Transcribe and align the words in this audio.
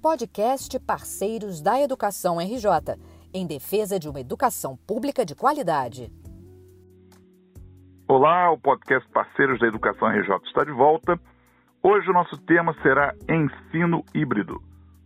podcast 0.00 0.80
Parceiros 0.80 1.60
da 1.60 1.78
Educação 1.78 2.38
RJ, 2.38 2.96
em 3.34 3.46
defesa 3.46 3.98
de 3.98 4.08
uma 4.08 4.18
educação 4.18 4.74
pública 4.86 5.26
de 5.26 5.34
qualidade. 5.34 6.10
Olá, 8.08 8.50
o 8.50 8.56
podcast 8.56 9.06
Parceiros 9.10 9.60
da 9.60 9.66
Educação 9.66 10.08
RJ 10.08 10.36
está 10.46 10.64
de 10.64 10.72
volta. 10.72 11.20
Hoje 11.82 12.08
o 12.08 12.14
nosso 12.14 12.38
tema 12.46 12.74
será 12.82 13.14
ensino 13.28 14.02
híbrido. 14.14 14.62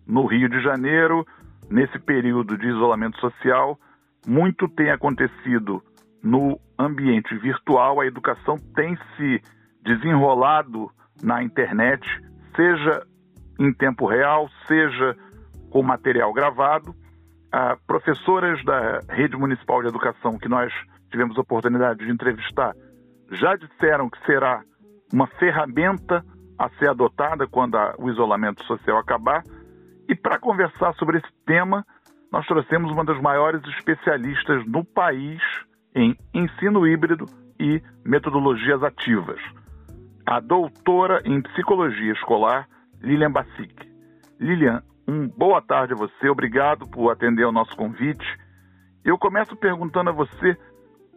No 0.07 0.27
Rio 0.27 0.49
de 0.49 0.63
Janeiro, 0.63 1.27
nesse 1.69 1.99
período 1.99 2.57
de 2.57 2.69
isolamento 2.69 3.19
social, 3.19 3.77
muito 4.25 4.69
tem 4.69 4.91
acontecido 4.91 5.83
no 6.23 6.59
ambiente 6.79 7.37
virtual, 7.39 8.01
a 8.01 8.07
educação 8.07 8.57
tem 8.77 8.97
se 9.17 9.43
desenrolado 9.83 10.89
na 11.21 11.43
internet, 11.43 12.07
seja 12.55 13.05
em 13.59 13.73
tempo 13.73 14.07
real, 14.07 14.49
seja 14.67 15.17
com 15.71 15.83
material 15.83 16.33
gravado. 16.33 16.95
Professoras 17.87 18.65
da 18.65 19.01
Rede 19.09 19.37
Municipal 19.37 19.81
de 19.81 19.89
Educação, 19.89 20.39
que 20.39 20.49
nós 20.49 20.73
tivemos 21.11 21.39
oportunidade 21.39 22.05
de 22.05 22.11
entrevistar, 22.11 22.75
já 23.31 23.55
disseram 23.55 24.11
que 24.11 24.19
será 24.27 24.63
uma 25.13 25.27
ferramenta 25.27 26.25
a 26.59 26.69
ser 26.71 26.91
adotada 26.91 27.47
quando 27.47 27.77
a, 27.77 27.95
o 27.99 28.11
isolamento 28.11 28.65
social 28.65 28.99
acabar. 28.99 29.43
E 30.09 30.15
para 30.15 30.39
conversar 30.39 30.95
sobre 30.95 31.19
esse 31.19 31.33
tema, 31.47 31.87
nós 32.33 32.47
trouxemos 32.47 32.91
uma 32.91 33.05
das 33.05 33.21
maiores 33.21 33.63
especialistas 33.77 34.67
no 34.67 34.85
país 34.85 35.41
em 35.95 36.17
ensino 36.35 36.87
híbrido 36.87 37.27
e 37.59 37.81
metodologias 38.05 38.83
ativas, 38.83 39.41
a 40.27 40.41
doutora 40.41 41.23
em 41.25 41.41
psicologia 41.41 42.13
escolar, 42.13 42.69
Lilian 43.05 43.31
Bassic. 43.31 43.75
Lilian, 44.41 44.83
um 45.07 45.29
boa 45.29 45.61
tarde 45.61 45.93
a 45.93 45.97
você, 45.97 46.29
obrigado 46.29 46.89
por 46.89 47.11
atender 47.11 47.45
ao 47.45 47.53
nosso 47.53 47.77
convite. 47.77 48.27
Eu 49.05 49.19
começo 49.19 49.55
perguntando 49.55 50.09
a 50.11 50.13
você 50.13 50.57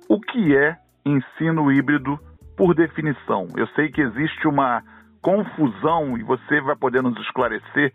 o 0.10 0.20
que 0.20 0.56
é 0.56 0.78
ensino 1.06 1.72
híbrido 1.72 2.20
por 2.58 2.76
definição. 2.76 3.48
Eu 3.56 3.66
sei 3.68 3.90
que 3.90 4.02
existe 4.02 4.48
uma 4.48 4.84
confusão 5.22 6.18
e 6.18 6.24
você 6.24 6.60
vai 6.62 6.76
poder 6.76 7.02
nos 7.02 7.18
esclarecer 7.22 7.94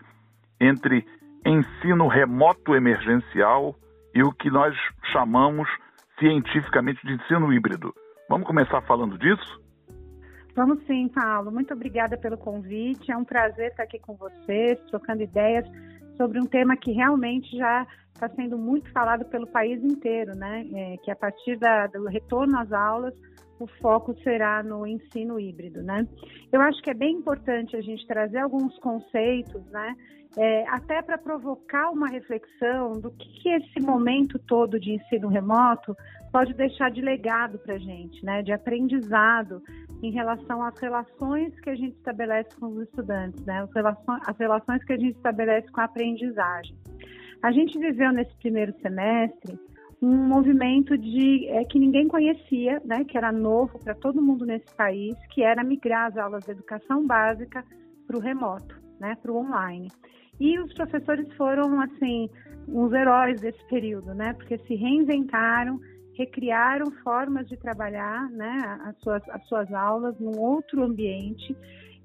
entre 0.59 1.06
ensino 1.44 2.09
remoto 2.09 2.75
emergencial 2.75 3.75
e 4.14 4.22
o 4.22 4.33
que 4.33 4.50
nós 4.50 4.75
chamamos 5.12 5.69
cientificamente 6.19 7.06
de 7.06 7.12
ensino 7.12 7.53
híbrido. 7.53 7.92
Vamos 8.28 8.47
começar 8.47 8.81
falando 8.83 9.19
disso? 9.19 9.61
Vamos 10.55 10.84
sim, 10.86 11.08
Paulo. 11.08 11.50
Muito 11.50 11.72
obrigada 11.72 12.17
pelo 12.17 12.36
convite. 12.36 13.11
É 13.11 13.17
um 13.17 13.25
prazer 13.25 13.70
estar 13.70 13.84
aqui 13.84 13.98
com 13.98 14.14
vocês, 14.14 14.78
trocando 14.89 15.22
ideias 15.22 15.67
sobre 16.17 16.39
um 16.39 16.47
tema 16.47 16.77
que 16.77 16.92
realmente 16.92 17.56
já 17.56 17.86
está 18.14 18.28
sendo 18.28 18.56
muito 18.56 18.91
falado 18.92 19.24
pelo 19.27 19.46
país 19.46 19.82
inteiro, 19.82 20.34
né? 20.36 20.66
É, 20.72 20.96
que 20.98 21.10
a 21.10 21.16
partir 21.16 21.56
da, 21.58 21.86
do 21.86 22.06
retorno 22.06 22.58
às 22.58 22.72
aulas, 22.72 23.14
o 23.58 23.66
foco 23.80 24.14
será 24.22 24.62
no 24.62 24.86
ensino 24.86 25.38
híbrido, 25.38 25.82
né? 25.82 26.06
Eu 26.52 26.60
acho 26.60 26.82
que 26.82 26.91
é 26.91 26.94
bem 26.94 27.16
importante 27.16 27.77
a 27.77 27.80
gente 27.80 28.06
trazer 28.06 28.38
alguns 28.38 28.77
conceitos, 28.78 29.64
né? 29.70 29.96
É, 30.36 30.66
até 30.69 31.02
para 31.02 31.19
provocar 31.19 31.91
uma 31.91 32.08
reflexão 32.08 32.92
do 32.92 33.10
que, 33.10 33.42
que 33.42 33.48
esse 33.50 33.80
momento 33.80 34.38
todo 34.38 34.80
de 34.80 34.94
ensino 34.94 35.28
remoto 35.28 35.94
pode 36.32 36.54
deixar 36.54 36.91
de 36.91 37.02
legado 37.02 37.58
para 37.58 37.74
a 37.74 37.78
gente, 37.78 38.24
né? 38.24 38.42
De 38.42 38.52
aprendizado 38.52 39.62
em 40.02 40.10
relação 40.10 40.62
às 40.62 40.76
relações 40.80 41.58
que 41.60 41.70
a 41.70 41.74
gente 41.74 41.97
estabelece 41.97 42.56
com 42.58 42.66
os 42.66 42.82
estudantes, 42.82 43.44
né? 43.44 43.62
As 43.62 43.72
relações, 43.72 44.20
as 44.26 44.38
relações 44.38 44.84
que 44.84 44.92
a 44.92 44.98
gente 44.98 45.16
estabelece 45.16 45.70
com 45.70 45.80
a 45.80 45.84
aprendizagem. 45.84 46.76
A 47.42 47.50
gente 47.50 47.76
viveu 47.76 48.12
nesse 48.12 48.34
primeiro 48.36 48.72
semestre 48.80 49.58
um 50.00 50.16
movimento 50.28 50.96
de 50.96 51.48
é, 51.48 51.64
que 51.64 51.78
ninguém 51.78 52.06
conhecia, 52.06 52.80
né, 52.84 53.04
que 53.04 53.19
era 53.19 53.32
novo 53.32 53.78
para 53.80 53.94
todo 53.94 54.22
mundo 54.22 54.47
nesse 54.47 54.72
país, 54.76 55.16
que 55.32 55.42
era 55.42 55.64
migrar 55.64 56.08
as 56.08 56.16
aulas 56.16 56.44
de 56.44 56.52
educação 56.52 57.04
básica 57.04 57.64
para 58.06 58.16
o 58.16 58.20
remoto, 58.20 58.81
né, 59.00 59.16
para 59.20 59.32
o 59.32 59.36
online. 59.36 59.91
E 60.41 60.58
os 60.58 60.72
professores 60.75 61.32
foram 61.34 61.81
assim 61.81 62.28
uns 62.69 62.92
heróis 62.92 63.41
desse 63.41 63.64
período, 63.69 64.14
né, 64.14 64.34
porque 64.34 64.58
se 64.58 64.75
reinventaram, 64.76 65.81
recriaram 66.14 66.91
formas 67.02 67.48
de 67.48 67.56
trabalhar, 67.56 68.31
né, 68.31 68.81
as 68.84 68.97
suas, 68.98 69.22
as 69.31 69.44
suas 69.48 69.72
aulas 69.72 70.19
num 70.20 70.38
outro 70.38 70.82
ambiente. 70.84 71.56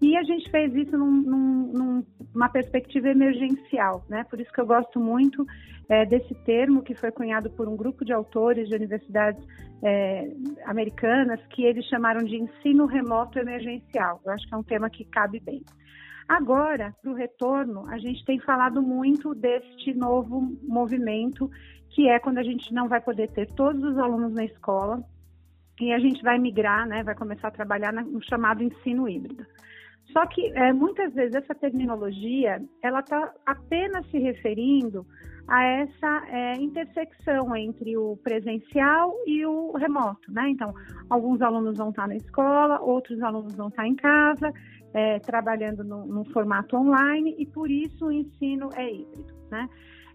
E 0.02 0.16
a 0.16 0.24
gente 0.24 0.50
fez 0.52 0.76
isso 0.76 0.96
num, 0.98 1.12
num, 1.12 2.06
numa 2.34 2.50
perspectiva 2.50 3.10
emergencial, 3.10 4.04
né? 4.08 4.24
Por 4.30 4.40
isso 4.40 4.52
que 4.52 4.62
eu 4.62 4.66
gosto 4.66 5.00
muito 5.00 5.46
é, 5.90 6.06
desse 6.06 6.36
termo 6.44 6.84
que 6.84 6.94
foi 6.94 7.12
cunhado 7.12 7.50
por 7.52 7.68
um 7.68 7.76
grupo 7.76 8.06
de 8.06 8.14
autores 8.14 8.70
de 8.70 8.76
universidades 8.76 9.44
é, 9.84 10.32
americanas 10.66 11.40
que 11.48 11.64
eles 11.64 11.86
chamaram 11.86 12.24
de 12.24 12.36
ensino 12.36 12.86
remoto 12.86 13.40
emergencial. 13.40 14.22
Eu 14.24 14.34
acho 14.34 14.48
que 14.48 14.54
é 14.54 14.58
um 14.58 14.64
tema 14.64 14.90
que 14.90 15.04
cabe 15.06 15.40
bem. 15.40 15.64
Agora, 16.28 16.94
para 17.02 17.12
o 17.12 17.16
retorno, 17.16 17.88
a 17.88 17.98
gente 17.98 18.24
tem 18.26 18.40
falado 18.40 18.82
muito 18.82 19.34
deste 19.34 19.94
novo 19.94 20.58
movimento, 20.62 21.50
que 21.90 22.10
é 22.10 22.20
quando 22.20 22.38
a 22.38 22.44
gente 22.44 22.74
não 22.74 22.90
vai 22.90 23.00
poder 23.00 23.30
ter 23.30 23.48
todos 23.54 23.82
os 23.82 23.98
alunos 23.98 24.34
na 24.34 24.44
escola 24.44 25.02
e 25.80 25.94
a 25.94 26.00
gente 26.00 26.22
vai 26.22 26.38
migrar, 26.38 26.86
né, 26.86 27.02
vai 27.02 27.16
começar 27.16 27.48
a 27.48 27.52
trabalhar 27.52 27.94
no 27.94 28.22
chamado 28.24 28.62
ensino 28.62 29.08
híbrido. 29.08 29.46
Só 30.12 30.26
que 30.26 30.52
é, 30.54 30.72
muitas 30.74 31.14
vezes 31.14 31.36
essa 31.36 31.54
terminologia 31.54 32.62
ela 32.82 33.00
está 33.00 33.34
apenas 33.46 34.06
se 34.10 34.18
referindo 34.18 35.06
a 35.48 35.64
essa 35.64 36.28
é, 36.30 36.54
intersecção 36.56 37.56
entre 37.56 37.98
o 37.98 38.18
presencial 38.18 39.14
e 39.26 39.46
o 39.46 39.72
remoto, 39.78 40.32
né? 40.32 40.50
Então, 40.50 40.74
alguns 41.10 41.42
alunos 41.42 41.78
vão 41.78 41.90
estar 41.90 42.08
na 42.08 42.16
escola, 42.16 42.82
outros 42.82 43.22
alunos 43.22 43.56
vão 43.56 43.70
estar 43.70 43.88
em 43.88 43.96
casa, 43.96 44.52
é, 44.94 45.20
trabalhando 45.20 45.84
no, 45.84 46.06
no, 46.06 46.26
formato 46.26 46.76
online 46.76 47.34
e 47.38 47.46
por 47.46 47.72
isso 47.72 48.08
o 48.08 48.12
ensino 48.12 48.70
é 48.76 48.92
híbrido, 48.92 49.34
né? 49.50 49.70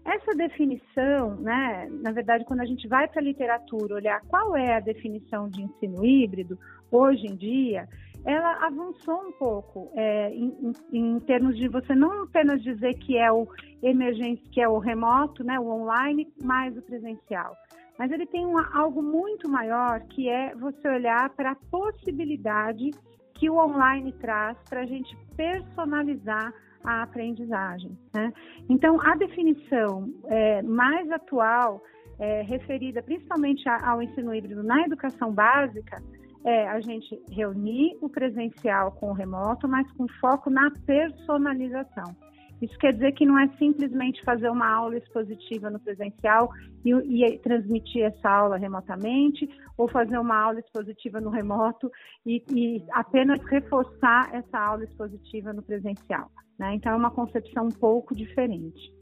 Essa 0.05 0.35
definição, 0.35 1.37
né, 1.37 1.87
na 2.03 2.11
verdade, 2.11 2.43
quando 2.43 2.59
a 2.59 2.65
gente 2.65 2.87
vai 2.89 3.07
para 3.07 3.21
a 3.21 3.23
literatura 3.23 3.95
olhar 3.95 4.21
qual 4.27 4.55
é 4.55 4.75
a 4.75 4.81
definição 4.81 5.47
de 5.49 5.63
ensino 5.63 6.05
híbrido, 6.05 6.59
hoje 6.91 7.25
em 7.25 7.35
dia, 7.37 7.87
ela 8.25 8.65
avançou 8.65 9.27
um 9.27 9.31
pouco 9.33 9.91
é, 9.95 10.29
em, 10.33 10.71
em, 10.91 11.19
termos 11.21 11.57
de 11.57 11.67
você 11.67 11.93
não 11.93 12.23
apenas 12.23 12.61
dizer 12.61 12.93
que 12.95 13.17
é 13.17 13.31
o 13.31 13.47
emergência, 13.81 14.43
que 14.51 14.61
é 14.61 14.67
o 14.67 14.79
remoto, 14.79 15.43
né, 15.43 15.59
o 15.59 15.67
online, 15.67 16.31
mais 16.41 16.75
o 16.77 16.81
presencial. 16.81 17.55
Mas 17.97 18.11
ele 18.11 18.25
tem 18.25 18.45
algo 18.73 19.01
muito 19.01 19.49
maior 19.49 20.01
que 20.01 20.29
é 20.29 20.55
você 20.55 20.87
olhar 20.87 21.29
para 21.31 21.51
a 21.51 21.55
possibilidade 21.69 22.91
que 23.35 23.49
o 23.49 23.57
online 23.57 24.11
traz 24.13 24.57
para 24.69 24.81
a 24.81 24.85
gente 24.85 25.15
personalizar 25.35 26.53
a 26.83 27.03
aprendizagem. 27.03 27.97
Né? 28.13 28.31
Então, 28.69 28.99
a 29.01 29.15
definição 29.15 30.09
é, 30.25 30.61
mais 30.61 31.09
atual, 31.11 31.81
é, 32.19 32.41
referida 32.41 33.01
principalmente 33.01 33.63
ao 33.67 34.01
ensino 34.01 34.33
híbrido 34.33 34.63
na 34.63 34.81
educação 34.81 35.31
básica, 35.31 36.01
é 36.45 36.67
a 36.67 36.79
gente 36.79 37.21
reunir 37.31 37.97
o 38.01 38.09
presencial 38.09 38.91
com 38.93 39.09
o 39.09 39.13
remoto, 39.13 39.67
mas 39.67 39.89
com 39.93 40.07
foco 40.19 40.49
na 40.49 40.71
personalização. 40.85 42.15
Isso 42.61 42.77
quer 42.77 42.93
dizer 42.93 43.11
que 43.13 43.25
não 43.25 43.37
é 43.37 43.47
simplesmente 43.57 44.23
fazer 44.23 44.49
uma 44.49 44.69
aula 44.69 44.97
expositiva 44.97 45.69
no 45.69 45.79
presencial 45.79 46.49
e, 46.85 46.91
e, 46.93 47.37
transmitir 47.39 48.03
essa 48.03 48.29
aula 48.29 48.57
remotamente, 48.57 49.49
ou 49.77 49.89
fazer 49.89 50.17
uma 50.17 50.37
aula 50.37 50.59
expositiva 50.59 51.19
no 51.19 51.29
remoto 51.29 51.91
e, 52.25 52.41
e 52.51 52.83
apenas 52.91 53.43
reforçar 53.49 54.33
essa 54.33 54.57
aula 54.57 54.85
expositiva 54.85 55.51
no 55.51 55.61
presencial. 55.61 56.31
Né? 56.57 56.75
Então, 56.75 56.93
é 56.93 56.95
uma 56.95 57.11
concepção 57.11 57.65
um 57.65 57.79
pouco 57.79 58.15
diferente. 58.15 58.93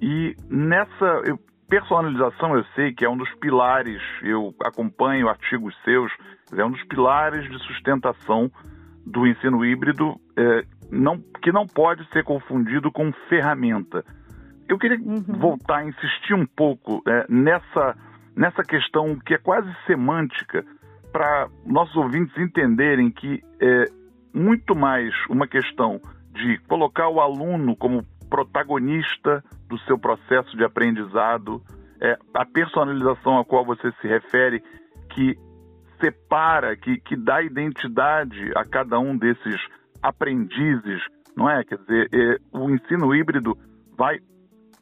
E 0.00 0.36
nessa 0.48 1.22
personalização, 1.70 2.56
eu 2.56 2.64
sei 2.74 2.92
que 2.92 3.04
é 3.04 3.08
um 3.08 3.16
dos 3.16 3.32
pilares, 3.36 4.02
eu 4.22 4.52
acompanho 4.64 5.28
artigos 5.28 5.72
seus, 5.84 6.12
é 6.52 6.64
um 6.64 6.72
dos 6.72 6.82
pilares 6.84 7.48
de 7.48 7.58
sustentação 7.64 8.50
do 9.06 9.24
ensino 9.24 9.64
híbrido, 9.64 10.20
é, 10.36 10.64
não, 10.90 11.18
que 11.40 11.52
não 11.52 11.66
pode 11.66 12.04
ser 12.10 12.24
confundido 12.24 12.90
com 12.90 13.12
ferramenta. 13.28 14.04
Eu 14.68 14.78
queria 14.78 14.98
uhum. 14.98 15.22
voltar 15.28 15.78
a 15.78 15.84
insistir 15.84 16.34
um 16.34 16.44
pouco 16.44 17.02
é, 17.06 17.24
nessa, 17.28 17.96
nessa 18.36 18.62
questão 18.64 19.16
que 19.24 19.34
é 19.34 19.38
quase 19.38 19.72
semântica, 19.86 20.64
para 21.12 21.48
nossos 21.64 21.96
ouvintes 21.96 22.36
entenderem 22.36 23.10
que 23.10 23.42
é 23.60 23.84
muito 24.32 24.74
mais 24.74 25.12
uma 25.28 25.46
questão 25.46 26.00
de 26.32 26.58
colocar 26.68 27.08
o 27.08 27.20
aluno 27.20 27.76
como 27.76 28.04
protagonista 28.30 29.44
do 29.68 29.78
seu 29.80 29.98
processo 29.98 30.56
de 30.56 30.64
aprendizado, 30.64 31.60
é, 32.00 32.16
a 32.32 32.46
personalização 32.46 33.38
a 33.38 33.44
qual 33.44 33.66
você 33.66 33.92
se 34.00 34.08
refere, 34.08 34.62
que 35.10 35.36
separa, 36.00 36.76
que, 36.76 36.98
que 37.00 37.16
dá 37.16 37.42
identidade 37.42 38.52
a 38.56 38.64
cada 38.64 38.98
um 38.98 39.18
desses 39.18 39.60
aprendizes 40.02 41.02
não 41.36 41.48
é? 41.48 41.64
Quer 41.64 41.78
dizer, 41.78 42.08
é, 42.12 42.36
o 42.52 42.70
ensino 42.70 43.14
híbrido 43.14 43.56
vai, 43.96 44.18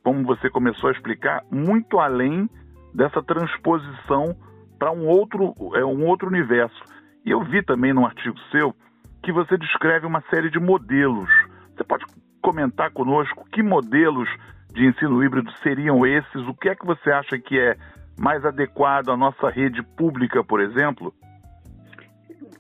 como 0.03 0.25
você 0.25 0.51
começou 0.51 0.89
a 0.89 0.93
explicar, 0.93 1.43
muito 1.51 1.99
além 1.99 2.49
dessa 2.95 3.23
transposição 3.23 4.37
para 4.79 4.91
um 4.93 5.07
outro, 5.07 5.55
é, 5.75 5.85
um 5.85 6.05
outro 6.05 6.29
universo. 6.29 6.83
E 7.25 7.31
eu 7.31 7.43
vi 7.45 7.63
também 7.63 7.93
num 7.93 8.07
artigo 8.07 8.37
seu 8.51 8.75
que 9.23 9.33
você 9.33 9.57
descreve 9.57 10.07
uma 10.07 10.23
série 10.31 10.51
de 10.51 10.59
modelos. 10.59 11.31
Você 11.77 11.85
pode 11.85 12.05
comentar 12.49 12.91
conosco 12.93 13.45
que 13.53 13.63
modelos 13.63 14.27
de 14.73 14.87
ensino 14.87 15.23
híbrido 15.23 15.53
seriam 15.63 16.07
esses? 16.07 16.49
O 16.49 16.55
que 16.55 16.71
é 16.71 16.75
que 16.75 16.87
você 16.87 17.11
acha 17.11 17.39
que 17.39 17.61
é 17.61 17.77
mais 18.19 18.43
adequado 18.43 19.11
à 19.11 19.17
nossa 19.19 19.51
rede 19.51 19.83
pública, 19.83 20.43
por 20.43 20.59
exemplo? 20.63 21.13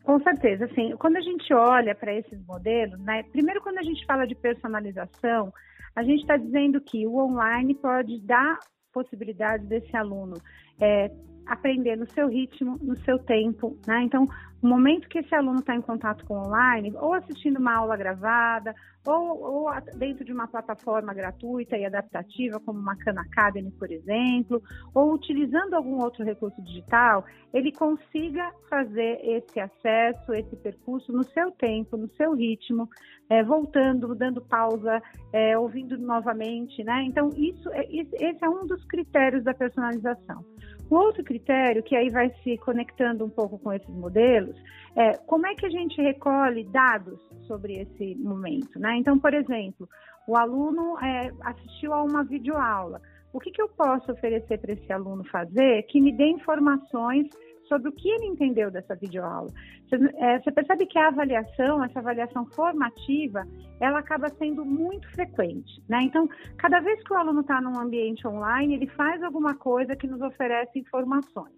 Com 0.04 0.20
certeza, 0.20 0.66
assim, 0.66 0.94
quando 0.98 1.16
a 1.16 1.22
gente 1.22 1.54
olha 1.54 1.94
para 1.94 2.12
esses 2.12 2.38
modelos, 2.46 3.00
né, 3.00 3.22
primeiro 3.32 3.62
quando 3.62 3.78
a 3.78 3.82
gente 3.82 4.04
fala 4.04 4.26
de 4.26 4.34
personalização, 4.34 5.50
a 5.96 6.02
gente 6.02 6.20
está 6.20 6.36
dizendo 6.36 6.82
que 6.82 7.06
o 7.06 7.16
online 7.16 7.74
pode 7.74 8.20
dar 8.20 8.58
possibilidades 8.92 9.66
desse 9.66 9.96
aluno 9.96 10.34
é, 10.80 11.10
aprender 11.46 11.96
no 11.96 12.06
seu 12.10 12.28
ritmo, 12.28 12.78
no 12.82 12.94
seu 12.98 13.18
tempo, 13.18 13.78
né? 13.86 14.02
Então, 14.02 14.26
o 14.60 14.66
momento 14.66 15.08
que 15.08 15.18
esse 15.18 15.34
aluno 15.34 15.60
está 15.60 15.74
em 15.74 15.80
contato 15.80 16.24
com 16.26 16.34
online, 16.34 16.92
ou 16.96 17.14
assistindo 17.14 17.58
uma 17.58 17.76
aula 17.76 17.96
gravada, 17.96 18.74
ou, 19.06 19.40
ou, 19.40 19.70
dentro 19.96 20.24
de 20.24 20.32
uma 20.32 20.46
plataforma 20.46 21.14
gratuita 21.14 21.76
e 21.76 21.86
adaptativa, 21.86 22.60
como 22.60 22.78
uma 22.78 22.96
Khan 22.96 23.18
Academy, 23.18 23.70
por 23.70 23.90
exemplo, 23.90 24.62
ou 24.94 25.14
utilizando 25.14 25.74
algum 25.74 26.02
outro 26.02 26.24
recurso 26.24 26.60
digital, 26.62 27.24
ele 27.54 27.72
consiga 27.72 28.52
fazer 28.68 29.20
esse 29.22 29.60
acesso, 29.60 30.32
esse 30.34 30.56
percurso 30.56 31.12
no 31.12 31.24
seu 31.24 31.50
tempo, 31.52 31.96
no 31.96 32.08
seu 32.16 32.34
ritmo, 32.34 32.88
é, 33.30 33.42
voltando, 33.42 34.14
dando 34.14 34.42
pausa, 34.42 35.00
é, 35.32 35.56
ouvindo 35.56 35.96
novamente, 35.96 36.82
né? 36.82 37.04
Então, 37.04 37.30
isso, 37.36 37.70
é, 37.72 37.86
esse 37.90 38.44
é 38.44 38.48
um 38.48 38.66
dos 38.66 38.84
critérios 38.84 39.44
da 39.44 39.54
personalização. 39.54 40.44
O 40.90 40.94
outro 40.94 41.22
critério, 41.22 41.82
que 41.82 41.94
aí 41.94 42.08
vai 42.08 42.30
se 42.42 42.56
conectando 42.58 43.22
um 43.22 43.28
pouco 43.28 43.58
com 43.58 43.70
esses 43.72 43.94
modelos, 43.94 44.47
é 44.96 45.16
como 45.26 45.46
é 45.46 45.54
que 45.54 45.66
a 45.66 45.70
gente 45.70 46.00
recolhe 46.00 46.64
dados 46.64 47.20
sobre 47.46 47.80
esse 47.80 48.14
momento, 48.16 48.78
né? 48.78 48.96
Então, 48.96 49.18
por 49.18 49.32
exemplo, 49.32 49.88
o 50.26 50.36
aluno 50.36 50.98
é, 50.98 51.32
assistiu 51.42 51.92
a 51.94 52.02
uma 52.02 52.24
videoaula. 52.24 53.00
O 53.32 53.40
que, 53.40 53.50
que 53.50 53.60
eu 53.60 53.68
posso 53.68 54.10
oferecer 54.12 54.58
para 54.58 54.72
esse 54.72 54.92
aluno 54.92 55.24
fazer 55.24 55.82
que 55.84 56.00
me 56.00 56.12
dê 56.12 56.26
informações 56.26 57.26
sobre 57.68 57.88
o 57.88 57.92
que 57.92 58.08
ele 58.08 58.26
entendeu 58.26 58.70
dessa 58.70 58.94
videoaula. 58.94 59.50
Você, 59.88 59.96
é, 60.16 60.40
você 60.40 60.50
percebe 60.50 60.86
que 60.86 60.98
a 60.98 61.08
avaliação, 61.08 61.84
essa 61.84 61.98
avaliação 61.98 62.46
formativa, 62.46 63.46
ela 63.80 63.98
acaba 63.98 64.28
sendo 64.30 64.64
muito 64.64 65.08
frequente, 65.10 65.82
né? 65.88 66.00
Então, 66.02 66.28
cada 66.56 66.80
vez 66.80 67.02
que 67.02 67.12
o 67.12 67.16
aluno 67.16 67.40
está 67.40 67.60
num 67.60 67.78
ambiente 67.78 68.26
online, 68.26 68.74
ele 68.74 68.86
faz 68.88 69.22
alguma 69.22 69.54
coisa 69.54 69.94
que 69.94 70.06
nos 70.06 70.20
oferece 70.20 70.78
informações. 70.78 71.52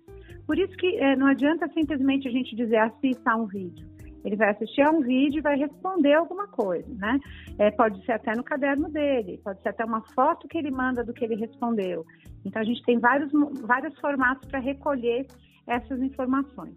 Por 0.46 0.58
isso 0.58 0.76
que 0.76 0.96
é, 0.96 1.16
não 1.16 1.26
adianta 1.26 1.68
simplesmente 1.72 2.28
a 2.28 2.30
gente 2.30 2.54
dizer 2.56 2.78
assista 2.78 3.32
a 3.32 3.36
um 3.36 3.46
vídeo. 3.46 3.88
Ele 4.24 4.36
vai 4.36 4.50
assistir 4.50 4.82
a 4.82 4.90
um 4.90 5.00
vídeo 5.00 5.38
e 5.38 5.42
vai 5.42 5.56
responder 5.56 6.12
alguma 6.14 6.46
coisa, 6.46 6.92
né? 6.94 7.18
É, 7.58 7.70
pode 7.70 8.04
ser 8.04 8.12
até 8.12 8.34
no 8.36 8.44
caderno 8.44 8.90
dele, 8.90 9.40
pode 9.42 9.62
ser 9.62 9.70
até 9.70 9.84
uma 9.84 10.02
foto 10.14 10.46
que 10.46 10.58
ele 10.58 10.70
manda 10.70 11.02
do 11.02 11.12
que 11.12 11.24
ele 11.24 11.36
respondeu. 11.36 12.04
Então, 12.44 12.60
a 12.60 12.64
gente 12.64 12.82
tem 12.84 12.98
vários, 12.98 13.30
vários 13.62 13.98
formatos 13.98 14.48
para 14.48 14.58
recolher 14.58 15.26
essas 15.70 16.02
informações. 16.02 16.74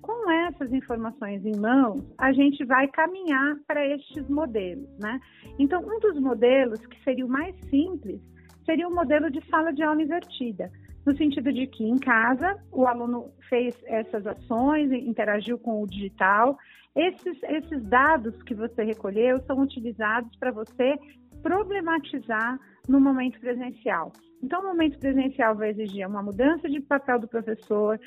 Com 0.00 0.30
essas 0.30 0.72
informações 0.72 1.44
em 1.44 1.58
mãos, 1.58 2.00
a 2.16 2.32
gente 2.32 2.64
vai 2.64 2.86
caminhar 2.88 3.56
para 3.66 3.84
estes 3.84 4.28
modelos, 4.28 4.88
né? 5.00 5.20
Então, 5.58 5.82
um 5.82 5.98
dos 5.98 6.20
modelos 6.20 6.78
que 6.86 7.02
seria 7.02 7.26
o 7.26 7.28
mais 7.28 7.56
simples 7.68 8.20
seria 8.64 8.86
o 8.86 8.94
modelo 8.94 9.30
de 9.30 9.44
sala 9.46 9.72
de 9.72 9.82
aula 9.82 10.00
invertida, 10.00 10.70
no 11.04 11.16
sentido 11.16 11.52
de 11.52 11.66
que 11.66 11.84
em 11.84 11.98
casa 11.98 12.56
o 12.72 12.86
aluno 12.86 13.32
fez 13.48 13.76
essas 13.86 14.24
ações, 14.26 14.92
interagiu 14.92 15.58
com 15.58 15.82
o 15.82 15.86
digital. 15.86 16.56
Esses, 16.94 17.42
esses 17.42 17.82
dados 17.88 18.40
que 18.44 18.54
você 18.54 18.84
recolheu 18.84 19.40
são 19.42 19.58
utilizados 19.58 20.34
para 20.38 20.52
você 20.52 20.96
problematizar 21.42 22.58
no 22.88 23.00
momento 23.00 23.38
presencial. 23.40 24.12
Então, 24.42 24.60
o 24.60 24.66
momento 24.66 24.98
presencial 24.98 25.56
vai 25.56 25.70
exigir 25.70 26.06
uma 26.06 26.22
mudança 26.22 26.68
de 26.68 26.80
papel 26.80 27.18
do 27.18 27.26
professor, 27.26 27.98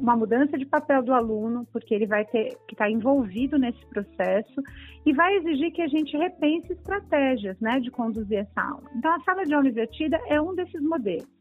uma, 0.00 0.16
mudança 0.16 0.56
de 0.56 0.64
papel 0.64 1.02
do 1.02 1.12
aluno, 1.12 1.66
porque 1.72 1.94
ele 1.94 2.06
vai 2.06 2.24
ter 2.24 2.56
que 2.66 2.74
estar 2.74 2.90
envolvido 2.90 3.58
nesse 3.58 3.84
processo, 3.86 4.62
e 5.04 5.12
vai 5.12 5.36
exigir 5.36 5.72
que 5.72 5.82
a 5.82 5.88
gente 5.88 6.16
repense 6.16 6.72
estratégias 6.72 7.58
né, 7.60 7.78
de 7.78 7.90
conduzir 7.90 8.38
essa 8.38 8.62
aula. 8.62 8.90
Então, 8.96 9.12
a 9.12 9.20
sala 9.20 9.44
de 9.44 9.54
aula 9.54 9.68
invertida 9.68 10.18
é 10.28 10.40
um 10.40 10.54
desses 10.54 10.82
modelos. 10.82 11.35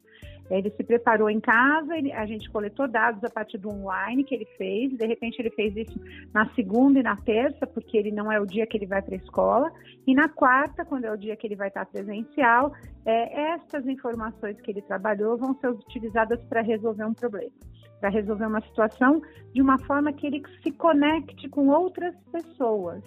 Ele 0.49 0.69
se 0.71 0.83
preparou 0.83 1.29
em 1.29 1.39
casa, 1.39 1.97
ele, 1.97 2.11
a 2.11 2.25
gente 2.25 2.49
coletou 2.51 2.87
dados 2.87 3.23
a 3.23 3.29
partir 3.29 3.57
do 3.57 3.69
online 3.69 4.23
que 4.23 4.35
ele 4.35 4.45
fez, 4.57 4.95
de 4.95 5.05
repente 5.05 5.39
ele 5.39 5.49
fez 5.51 5.75
isso 5.75 5.99
na 6.33 6.47
segunda 6.53 6.99
e 6.99 7.03
na 7.03 7.15
terça, 7.17 7.65
porque 7.65 7.97
ele 7.97 8.11
não 8.11 8.31
é 8.31 8.39
o 8.39 8.45
dia 8.45 8.67
que 8.67 8.77
ele 8.77 8.85
vai 8.85 9.01
para 9.01 9.15
a 9.15 9.17
escola, 9.17 9.71
e 10.05 10.13
na 10.13 10.29
quarta, 10.29 10.85
quando 10.85 11.05
é 11.05 11.11
o 11.11 11.17
dia 11.17 11.35
que 11.35 11.47
ele 11.47 11.55
vai 11.55 11.69
estar 11.69 11.85
presencial, 11.87 12.73
é, 13.05 13.53
essas 13.53 13.87
informações 13.87 14.59
que 14.61 14.69
ele 14.69 14.81
trabalhou 14.83 15.37
vão 15.37 15.55
ser 15.55 15.69
utilizadas 15.69 16.39
para 16.43 16.61
resolver 16.61 17.05
um 17.05 17.13
problema, 17.13 17.51
para 17.99 18.09
resolver 18.09 18.45
uma 18.45 18.61
situação 18.61 19.21
de 19.51 19.61
uma 19.61 19.79
forma 19.79 20.13
que 20.13 20.27
ele 20.27 20.43
se 20.61 20.71
conecte 20.71 21.49
com 21.49 21.69
outras 21.69 22.13
pessoas. 22.31 23.01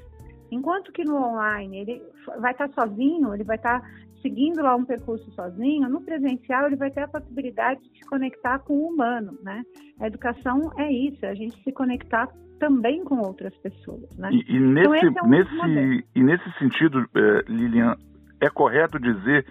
Enquanto 0.50 0.93
que 0.93 1.05
no 1.05 1.17
online 1.17 1.81
ele 1.81 2.02
vai 2.40 2.52
estar 2.52 2.70
sozinho, 2.70 3.35
ele 3.35 3.44
vai 3.44 3.56
estar 3.56 3.82
seguindo 4.23 4.62
lá 4.62 4.75
um 4.76 4.85
percurso 4.85 5.31
sozinho, 5.32 5.88
no 5.88 6.00
presencial 6.00 6.67
ele 6.67 6.76
vai 6.76 6.91
ter 6.91 7.03
a 7.03 7.09
possibilidade 7.09 7.81
de 7.82 7.99
se 7.99 8.06
conectar 8.06 8.59
com 8.61 8.75
o 8.75 8.88
humano, 8.88 9.38
né? 9.43 9.62
A 10.00 10.06
educação 10.06 10.73
é 10.76 10.91
isso, 10.91 11.25
é 11.25 11.31
a 11.31 11.35
gente 11.35 11.62
se 11.62 11.73
conectar 11.73 12.29
também 12.59 13.05
com 13.05 13.19
outras 13.19 13.56
pessoas, 13.59 14.17
né? 14.17 14.31
E, 14.32 14.56
e 14.56 14.61
nesse, 14.61 15.06
então, 15.06 15.25
é 15.25 15.26
um 15.26 15.29
nesse, 15.29 16.06
e 16.15 16.23
nesse 16.23 16.59
sentido, 16.59 17.09
eh, 17.15 17.44
Lilian, 17.49 17.97
é 18.41 18.49
correto 18.50 18.99
dizer 18.99 19.47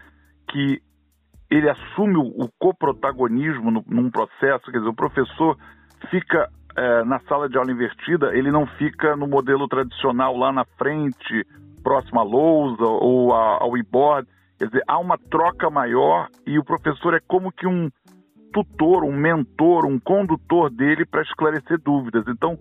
que 0.49 0.81
ele 1.49 1.69
assume 1.69 2.17
o, 2.17 2.49
coprotagonismo 2.59 3.71
no, 3.71 3.83
num 3.87 4.11
processo, 4.11 4.69
quer 4.71 4.79
dizer, 4.79 4.89
o 4.89 4.95
professor 4.95 5.57
fica 6.09 6.49
eh, 6.75 7.03
na 7.05 7.19
sala 7.21 7.47
de 7.47 7.57
aula 7.57 7.71
invertida, 7.71 8.35
ele 8.35 8.51
não 8.51 8.67
fica 8.77 9.15
no 9.15 9.27
modelo 9.27 9.67
tradicional 9.67 10.35
lá 10.35 10.51
na 10.51 10.65
frente, 10.77 11.45
próximo 11.81 12.19
à 12.19 12.23
lousa 12.23 12.83
ou 12.83 13.31
ao 13.33 13.77
e-board, 13.77 14.27
Quer 14.57 14.67
dizer, 14.67 14.83
há 14.87 14.97
uma 14.99 15.17
troca 15.17 15.69
maior 15.69 16.29
e 16.45 16.57
o 16.57 16.63
professor 16.63 17.13
é 17.13 17.19
como 17.19 17.51
que 17.51 17.67
um 17.67 17.89
tutor, 18.51 19.03
um 19.03 19.15
mentor, 19.15 19.85
um 19.85 19.99
condutor 19.99 20.69
dele 20.71 21.05
para 21.05 21.21
esclarecer 21.21 21.79
dúvidas. 21.79 22.25
Então, 22.27 22.57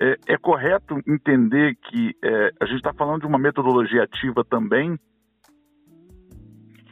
é, 0.00 0.16
é 0.28 0.38
correto 0.38 0.98
entender 1.06 1.76
que 1.76 2.14
é, 2.22 2.52
a 2.60 2.66
gente 2.66 2.76
está 2.76 2.92
falando 2.94 3.20
de 3.20 3.26
uma 3.26 3.38
metodologia 3.38 4.04
ativa 4.04 4.44
também? 4.44 4.98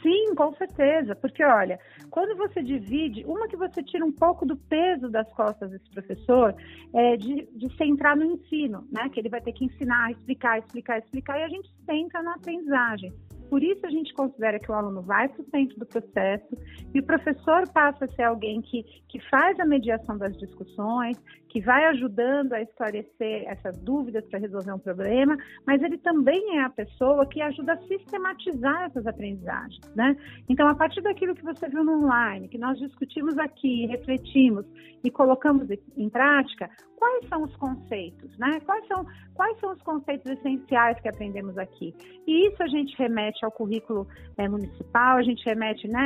Sim, 0.02 0.34
com 0.34 0.52
certeza, 0.54 1.14
porque 1.16 1.42
olha, 1.42 1.78
quando 2.10 2.36
você 2.36 2.62
divide, 2.62 3.24
uma 3.26 3.48
que 3.48 3.56
você 3.56 3.82
tira 3.82 4.04
um 4.04 4.12
pouco 4.12 4.46
do 4.46 4.56
peso 4.56 5.08
das 5.08 5.30
costas 5.32 5.70
desse 5.70 5.90
professor 5.90 6.54
é 6.94 7.16
de, 7.16 7.48
de 7.52 7.76
centrar 7.76 8.16
no 8.16 8.24
ensino, 8.24 8.86
né? 8.92 9.08
Que 9.08 9.20
ele 9.20 9.28
vai 9.28 9.40
ter 9.40 9.52
que 9.52 9.64
ensinar, 9.64 10.10
explicar, 10.12 10.58
explicar, 10.58 10.98
explicar, 10.98 11.38
e 11.38 11.42
a 11.42 11.48
gente 11.48 11.68
centra 11.84 12.22
na 12.22 12.34
aprendizagem. 12.34 13.12
Por 13.48 13.62
isso 13.62 13.84
a 13.86 13.90
gente 13.90 14.12
considera 14.14 14.58
que 14.58 14.70
o 14.70 14.74
aluno 14.74 15.02
vai 15.02 15.28
para 15.28 15.42
o 15.42 15.50
centro 15.50 15.78
do 15.78 15.86
processo 15.86 16.56
e 16.94 17.00
o 17.00 17.02
professor 17.04 17.68
passa 17.72 18.04
a 18.04 18.08
ser 18.08 18.22
alguém 18.22 18.60
que, 18.62 18.84
que 19.08 19.20
faz 19.28 19.58
a 19.60 19.64
mediação 19.64 20.16
das 20.18 20.36
discussões, 20.36 21.18
que 21.48 21.60
vai 21.60 21.86
ajudando 21.86 22.52
a 22.52 22.62
esclarecer 22.62 23.44
essas 23.46 23.76
dúvidas 23.78 24.24
para 24.26 24.38
resolver 24.38 24.72
um 24.72 24.78
problema, 24.78 25.36
mas 25.66 25.82
ele 25.82 25.98
também 25.98 26.58
é 26.58 26.64
a 26.64 26.70
pessoa 26.70 27.26
que 27.26 27.40
ajuda 27.40 27.72
a 27.72 27.82
sistematizar 27.86 28.84
essas 28.84 29.06
aprendizagens, 29.06 29.80
né? 29.94 30.16
Então, 30.48 30.68
a 30.68 30.74
partir 30.74 31.00
daquilo 31.00 31.34
que 31.34 31.44
você 31.44 31.68
viu 31.68 31.82
no 31.82 32.04
online, 32.04 32.48
que 32.48 32.58
nós 32.58 32.78
discutimos 32.78 33.36
aqui, 33.38 33.86
refletimos 33.86 34.66
e 35.02 35.10
colocamos 35.10 35.68
em 35.96 36.08
prática, 36.10 36.70
quais 36.96 37.28
são 37.28 37.44
os 37.44 37.56
conceitos, 37.56 38.36
né? 38.38 38.60
Quais 38.64 38.86
são, 38.86 39.06
quais 39.34 39.58
são 39.60 39.72
os 39.72 39.82
conceitos 39.82 40.30
essenciais 40.30 41.00
que 41.00 41.08
aprendemos 41.08 41.56
aqui? 41.56 41.94
E 42.26 42.48
isso 42.48 42.62
a 42.62 42.66
gente 42.66 42.96
remete 42.98 43.37
ao 43.44 43.52
currículo 43.52 44.06
é, 44.36 44.48
municipal, 44.48 45.16
a 45.16 45.22
gente 45.22 45.44
remete 45.44 45.88
né, 45.88 46.00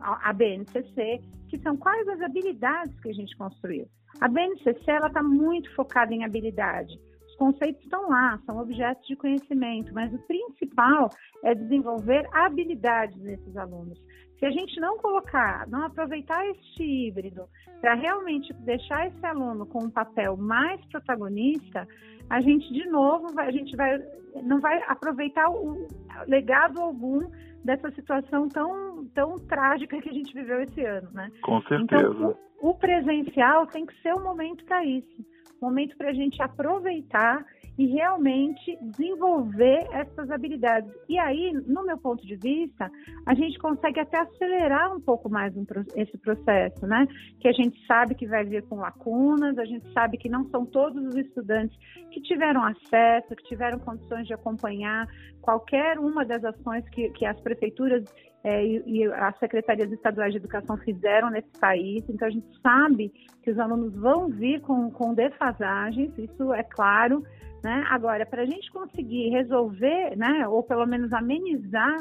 à 0.00 0.32
BNCC, 0.32 1.20
que 1.48 1.58
são 1.58 1.76
quais 1.76 2.06
as 2.08 2.20
habilidades 2.20 2.98
que 3.00 3.10
a 3.10 3.12
gente 3.12 3.36
construiu. 3.36 3.86
A 4.20 4.28
BNCC 4.28 4.80
está 4.86 5.22
muito 5.22 5.74
focada 5.74 6.14
em 6.14 6.24
habilidade 6.24 6.98
Os 7.26 7.36
conceitos 7.36 7.82
estão 7.82 8.08
lá, 8.08 8.38
são 8.46 8.58
objetos 8.58 9.06
de 9.06 9.16
conhecimento, 9.16 9.92
mas 9.92 10.12
o 10.12 10.18
principal 10.26 11.10
é 11.42 11.54
desenvolver 11.54 12.28
habilidades 12.32 13.20
nesses 13.20 13.56
alunos. 13.56 13.98
Se 14.38 14.46
a 14.46 14.50
gente 14.50 14.78
não 14.80 14.98
colocar, 14.98 15.66
não 15.68 15.84
aproveitar 15.84 16.46
este 16.48 16.82
híbrido 16.82 17.48
para 17.80 17.94
realmente 17.94 18.52
deixar 18.64 19.06
esse 19.06 19.26
aluno 19.26 19.66
com 19.66 19.84
um 19.84 19.90
papel 19.90 20.36
mais 20.36 20.84
protagonista, 20.86 21.86
a 22.30 22.40
gente 22.40 22.72
de 22.72 22.88
novo 22.88 23.32
vai, 23.34 23.48
a 23.48 23.52
gente 23.52 23.76
vai 23.76 23.98
não 24.42 24.60
vai 24.60 24.82
aproveitar 24.88 25.48
o 25.50 25.86
legado 26.26 26.80
algum 26.80 27.20
dessa 27.64 27.90
situação 27.92 28.48
tão 28.48 29.06
tão 29.14 29.38
trágica 29.38 30.00
que 30.00 30.08
a 30.08 30.12
gente 30.12 30.34
viveu 30.34 30.62
esse 30.62 30.84
ano, 30.84 31.08
né? 31.12 31.30
Com 31.42 31.60
certeza. 31.62 32.02
Então, 32.02 32.36
o, 32.60 32.70
o 32.70 32.74
presencial 32.74 33.66
tem 33.66 33.86
que 33.86 33.94
ser 34.02 34.12
o 34.14 34.22
momento 34.22 34.64
para 34.64 34.84
isso, 34.84 35.24
momento 35.60 35.96
para 35.96 36.10
a 36.10 36.14
gente 36.14 36.42
aproveitar 36.42 37.44
e 37.76 37.86
realmente 37.86 38.78
desenvolver 38.82 39.86
essas 39.92 40.30
habilidades. 40.30 40.90
E 41.08 41.18
aí, 41.18 41.52
no 41.66 41.84
meu 41.84 41.98
ponto 41.98 42.24
de 42.24 42.36
vista, 42.36 42.90
a 43.26 43.34
gente 43.34 43.58
consegue 43.58 43.98
até 43.98 44.20
acelerar 44.20 44.94
um 44.94 45.00
pouco 45.00 45.28
mais 45.28 45.56
um, 45.56 45.64
esse 45.96 46.16
processo, 46.18 46.86
né? 46.86 47.06
Que 47.40 47.48
a 47.48 47.52
gente 47.52 47.84
sabe 47.86 48.14
que 48.14 48.26
vai 48.26 48.44
vir 48.44 48.62
com 48.62 48.76
lacunas, 48.76 49.58
a 49.58 49.64
gente 49.64 49.92
sabe 49.92 50.16
que 50.16 50.28
não 50.28 50.48
são 50.50 50.64
todos 50.64 51.04
os 51.04 51.16
estudantes 51.16 51.76
que 52.10 52.20
tiveram 52.20 52.62
acesso, 52.64 53.34
que 53.34 53.44
tiveram 53.44 53.78
condições 53.80 54.26
de 54.26 54.34
acompanhar 54.34 55.08
qualquer 55.42 55.98
uma 55.98 56.24
das 56.24 56.44
ações 56.44 56.88
que, 56.90 57.10
que 57.10 57.26
as 57.26 57.38
prefeituras 57.40 58.04
é, 58.44 58.62
e, 58.62 58.82
e, 58.86 59.04
as 59.06 59.38
secretarias 59.38 59.90
estaduais 59.90 60.32
de 60.32 60.36
educação 60.36 60.76
fizeram 60.76 61.30
nesse 61.30 61.48
país. 61.58 62.04
Então, 62.10 62.28
a 62.28 62.30
gente 62.30 62.46
sabe 62.60 63.10
que 63.42 63.50
os 63.50 63.58
alunos 63.58 63.94
vão 63.94 64.28
vir 64.28 64.60
com, 64.60 64.90
com 64.90 65.14
defasagens, 65.34 66.16
isso 66.18 66.52
é 66.54 66.62
claro, 66.62 67.22
né? 67.62 67.84
Agora, 67.90 68.24
para 68.24 68.42
a 68.42 68.46
gente 68.46 68.70
conseguir 68.70 69.30
resolver, 69.30 70.16
né, 70.16 70.46
ou 70.48 70.62
pelo 70.62 70.86
menos 70.86 71.12
amenizar 71.12 71.96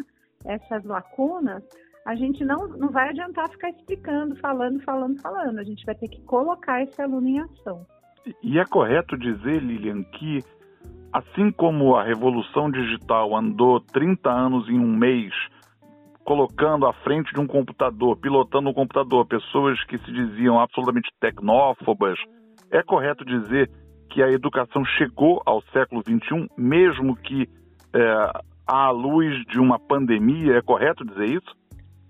essas 0.46 0.84
lacunas, 0.84 1.64
a 2.06 2.16
gente 2.16 2.44
não, 2.44 2.68
não 2.68 2.90
vai 2.90 3.10
adiantar 3.10 3.50
ficar 3.50 3.70
explicando, 3.70 4.36
falando, 4.38 4.82
falando, 4.82 5.22
falando. 5.22 5.60
A 5.60 5.64
gente 5.64 5.86
vai 5.86 5.96
ter 5.96 6.10
que 6.10 6.22
colocar 6.24 6.84
esse 6.84 7.02
aluno 7.02 7.28
em 7.28 7.40
ação. 7.40 7.86
E 8.42 8.60
é 8.60 8.66
correto 8.66 9.18
dizer, 9.18 9.62
Lilian, 9.62 10.04
que 10.04 10.40
assim 11.14 11.52
como 11.52 11.96
a 11.96 12.04
revolução 12.04 12.70
digital 12.70 13.36
andou 13.36 13.80
30 13.80 14.30
anos 14.30 14.68
em 14.68 14.78
um 14.78 14.98
mês, 14.98 15.34
colocando 16.26 16.86
à 16.86 16.94
frente 16.94 17.34
de 17.34 17.40
um 17.40 17.48
computador, 17.48 18.18
pilotando 18.18 18.70
um 18.70 18.74
computador, 18.74 19.26
pessoas 19.26 19.82
que 19.86 19.98
se 20.00 20.12
diziam 20.12 20.60
absolutamente 20.60 21.10
tecnófobas, 21.20 22.18
é 22.74 22.82
correto 22.82 23.24
dizer 23.24 23.70
que 24.10 24.22
a 24.22 24.30
educação 24.30 24.84
chegou 24.84 25.42
ao 25.46 25.62
século 25.72 26.02
XXI, 26.02 26.50
mesmo 26.58 27.16
que 27.16 27.48
é, 27.94 28.42
à 28.66 28.90
luz 28.90 29.46
de 29.46 29.60
uma 29.60 29.80
pandemia, 29.80 30.58
é 30.58 30.62
correto 30.62 31.06
dizer 31.06 31.26
isso? 31.26 31.56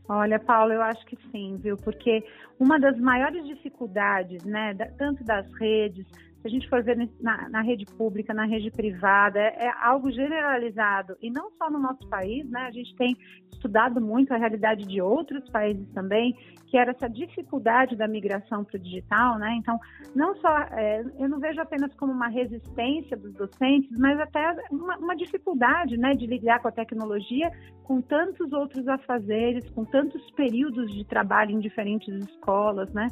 Olha, 0.08 0.40
Paulo, 0.40 0.74
eu 0.74 0.82
acho 0.82 1.06
que 1.06 1.18
sim, 1.32 1.58
viu? 1.58 1.78
Porque 1.78 2.24
uma 2.60 2.80
das 2.80 3.00
maiores 3.00 3.46
dificuldades, 3.46 4.44
né, 4.44 4.74
tanto 4.98 5.24
das 5.24 5.52
redes, 5.54 6.06
a 6.44 6.50
gente 6.50 6.68
for 6.70 6.84
ver 6.84 6.98
na, 7.22 7.50
na, 7.50 7.62
rede 7.62 7.86
pública, 7.86 8.34
na 8.34 8.46
rede 8.46 8.70
privada, 8.70 9.40
é, 9.40 9.66
é, 9.66 9.74
algo 9.82 10.12
generalizado. 10.12 11.16
E 11.22 11.30
não 11.30 11.52
só 11.58 11.70
no 11.70 11.80
nosso 11.80 12.08
país, 12.10 12.50
né? 12.50 12.62
A 12.68 12.72
gente 12.72 12.96
tem 12.96 13.16
estudado 13.52 14.02
muito 14.02 14.34
a 14.34 14.38
realidade 14.38 14.86
de 14.86 15.02
outros 15.02 15.50
países 15.50 15.88
também, 15.94 16.36
que 16.68 16.78
era 16.78 16.92
essa 16.92 17.08
dificuldade 17.08 17.96
da 17.96 18.08
migração 18.08 18.64
para 18.64 18.78
o 18.78 18.80
digital, 18.80 19.38
né? 19.38 19.56
Então, 19.58 19.80
não 20.16 20.36
só, 20.38 20.58
é, 20.72 21.04
eu 21.20 21.30
não 21.30 21.40
vejo 21.40 21.62
apenas 21.62 21.94
como 21.96 22.12
uma 22.12 22.28
resistência 22.28 23.16
dos 23.16 23.34
docentes, 23.34 23.98
mas 23.98 24.20
até 24.20 24.56
uma, 24.72 24.98
uma 24.98 25.16
dificuldade, 25.16 25.98
né, 25.98 26.12
de 26.12 26.26
lidar 26.26 26.60
com 26.60 26.68
a 26.68 26.72
tecnologia 26.72 27.52
com 27.84 28.02
tantos 28.02 28.52
outros 28.54 28.88
afazeres, 28.88 29.70
com 29.72 29.86
tantos 29.86 30.30
períodos 30.32 30.92
de 30.94 31.06
trabalho 31.06 31.52
em 31.52 31.60
diferentes 31.60 32.14
escolas, 32.26 32.92
né? 32.94 33.08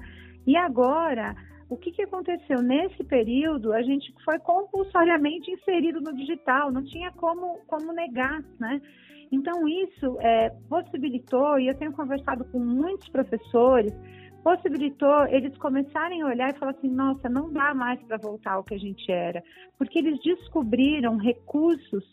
E 0.47 0.55
agora, 0.55 1.35
o 1.71 1.77
que, 1.77 1.89
que 1.89 2.01
aconteceu? 2.01 2.61
Nesse 2.61 3.01
período, 3.01 3.71
a 3.71 3.81
gente 3.81 4.13
foi 4.25 4.37
compulsoriamente 4.39 5.49
inserido 5.49 6.01
no 6.01 6.13
digital, 6.13 6.69
não 6.69 6.83
tinha 6.83 7.09
como, 7.13 7.59
como 7.65 7.93
negar, 7.93 8.43
né? 8.59 8.81
Então, 9.31 9.65
isso 9.65 10.17
é, 10.19 10.49
possibilitou, 10.67 11.57
e 11.57 11.69
eu 11.69 11.75
tenho 11.75 11.93
conversado 11.93 12.43
com 12.51 12.59
muitos 12.59 13.07
professores, 13.07 13.93
possibilitou 14.43 15.25
eles 15.27 15.57
começarem 15.59 16.21
a 16.21 16.25
olhar 16.25 16.49
e 16.49 16.59
falar 16.59 16.71
assim: 16.71 16.89
nossa, 16.89 17.29
não 17.29 17.49
dá 17.53 17.73
mais 17.73 18.03
para 18.03 18.17
voltar 18.17 18.55
ao 18.55 18.65
que 18.65 18.73
a 18.73 18.77
gente 18.77 19.09
era, 19.09 19.41
porque 19.77 19.99
eles 19.99 20.19
descobriram 20.21 21.15
recursos 21.15 22.03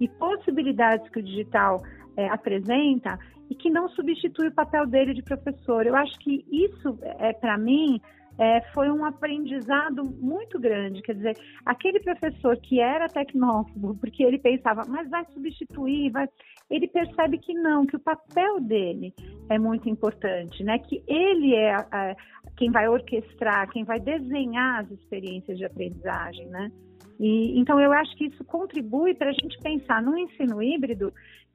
e 0.00 0.06
possibilidades 0.06 1.10
que 1.10 1.18
o 1.18 1.24
digital 1.24 1.82
é, 2.16 2.28
apresenta 2.28 3.18
e 3.50 3.54
que 3.56 3.68
não 3.68 3.88
substitui 3.88 4.46
o 4.46 4.54
papel 4.54 4.86
dele 4.86 5.12
de 5.12 5.24
professor. 5.24 5.84
Eu 5.84 5.96
acho 5.96 6.16
que 6.20 6.44
isso, 6.52 6.96
é, 7.18 7.32
para 7.32 7.58
mim, 7.58 8.00
é, 8.38 8.60
foi 8.72 8.90
um 8.90 9.04
aprendizado 9.04 10.04
muito 10.04 10.58
grande. 10.58 11.02
Quer 11.02 11.14
dizer, 11.14 11.36
aquele 11.66 12.00
professor 12.00 12.56
que 12.58 12.80
era 12.80 13.08
tecnófobo, 13.08 13.96
porque 13.96 14.22
ele 14.22 14.38
pensava, 14.38 14.82
mas 14.88 15.10
vai 15.10 15.24
substituir, 15.34 16.10
vai... 16.10 16.28
ele 16.70 16.86
percebe 16.86 17.38
que 17.38 17.52
não, 17.52 17.84
que 17.84 17.96
o 17.96 18.00
papel 18.00 18.60
dele 18.60 19.12
é 19.48 19.58
muito 19.58 19.88
importante, 19.88 20.62
né? 20.62 20.78
Que 20.78 21.02
ele 21.06 21.54
é, 21.54 21.76
é 21.92 22.16
quem 22.56 22.70
vai 22.70 22.88
orquestrar, 22.88 23.68
quem 23.70 23.84
vai 23.84 23.98
desenhar 23.98 24.84
as 24.84 24.90
experiências 24.92 25.58
de 25.58 25.64
aprendizagem, 25.64 26.46
né? 26.46 26.70
E, 27.18 27.58
então, 27.58 27.80
eu 27.80 27.92
acho 27.92 28.16
que 28.16 28.26
isso 28.26 28.44
contribui 28.44 29.14
para 29.14 29.30
a 29.30 29.32
gente 29.32 29.58
pensar 29.58 30.00
no 30.00 30.16
ensino 30.16 30.62
híbrido 30.62 31.12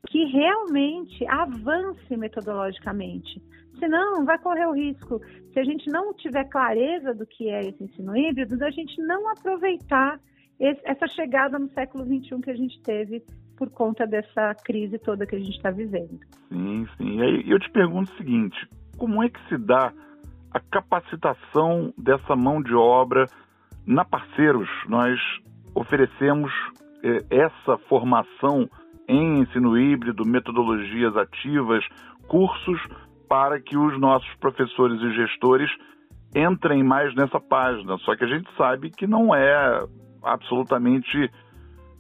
que 0.10 0.26
realmente 0.26 1.26
avance 1.28 2.18
metodologicamente. 2.18 3.42
Senão, 3.80 4.26
vai 4.26 4.38
correr 4.40 4.66
o 4.68 4.74
risco, 4.74 5.20
se 5.52 5.60
a 5.60 5.64
gente 5.64 5.90
não 5.92 6.14
tiver 6.14 6.46
clareza 6.46 7.14
do 7.14 7.26
que 7.26 7.50
é 7.50 7.62
esse 7.62 7.84
ensino 7.84 8.16
híbrido, 8.16 8.58
da 8.58 8.70
gente 8.70 9.02
não 9.02 9.30
aproveitar 9.30 10.20
esse, 10.60 10.82
essa 10.86 11.08
chegada 11.08 11.58
no 11.60 11.70
século 11.70 12.06
XXI 12.06 12.42
que 12.42 12.52
a 12.52 12.56
gente 12.56 12.82
teve 12.82 13.24
por 13.58 13.70
conta 13.70 14.06
dessa 14.06 14.54
crise 14.64 14.98
toda 15.00 15.26
que 15.26 15.36
a 15.36 15.40
gente 15.40 15.56
está 15.56 15.70
vivendo. 15.72 16.20
Sim, 16.50 16.88
sim. 16.98 17.22
E 17.22 17.52
eu 17.52 17.60
te 17.60 17.70
pergunto 17.72 18.12
o 18.12 18.18
seguinte: 18.18 18.58
como 18.98 19.24
é 19.24 19.30
que 19.30 19.40
se 19.48 19.58
dá 19.58 19.94
a 20.52 20.60
capacitação 20.60 21.94
dessa 21.98 22.36
mão 22.36 22.62
de 22.62 22.74
obra 22.74 23.26
na 23.86 24.06
Parceiros? 24.06 24.70
Nós 24.88 25.20
oferecemos 25.76 26.52
eh, 27.04 27.26
essa 27.30 27.78
formação 27.90 28.70
em 29.08 29.42
ensino 29.42 29.78
híbrido, 29.78 30.26
metodologias 30.26 31.16
ativas, 31.18 31.84
cursos 32.28 32.80
para 33.28 33.60
que 33.60 33.78
os 33.78 34.00
nossos 34.00 34.34
professores 34.36 35.02
e 35.02 35.14
gestores 35.14 35.70
entrem 36.36 36.84
mais 36.84 37.14
nessa 37.16 37.40
página. 37.40 37.98
Só 38.00 38.16
que 38.16 38.24
a 38.24 38.28
gente 38.28 38.50
sabe 38.58 38.90
que 38.90 39.06
não 39.06 39.34
é 39.34 39.84
absolutamente 40.24 41.30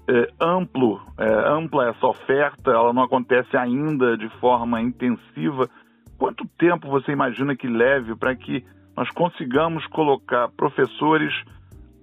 é, 0.07 0.27
amplo, 0.41 1.01
é, 1.17 1.49
ampla 1.49 1.89
essa 1.89 2.05
oferta, 2.07 2.71
ela 2.71 2.93
não 2.93 3.03
acontece 3.03 3.55
ainda 3.55 4.17
de 4.17 4.29
forma 4.39 4.81
intensiva. 4.81 5.69
Quanto 6.17 6.47
tempo 6.57 6.89
você 6.89 7.11
imagina 7.11 7.55
que 7.55 7.67
leve 7.67 8.15
para 8.15 8.35
que 8.35 8.65
nós 8.95 9.09
consigamos 9.11 9.85
colocar 9.87 10.49
professores 10.49 11.33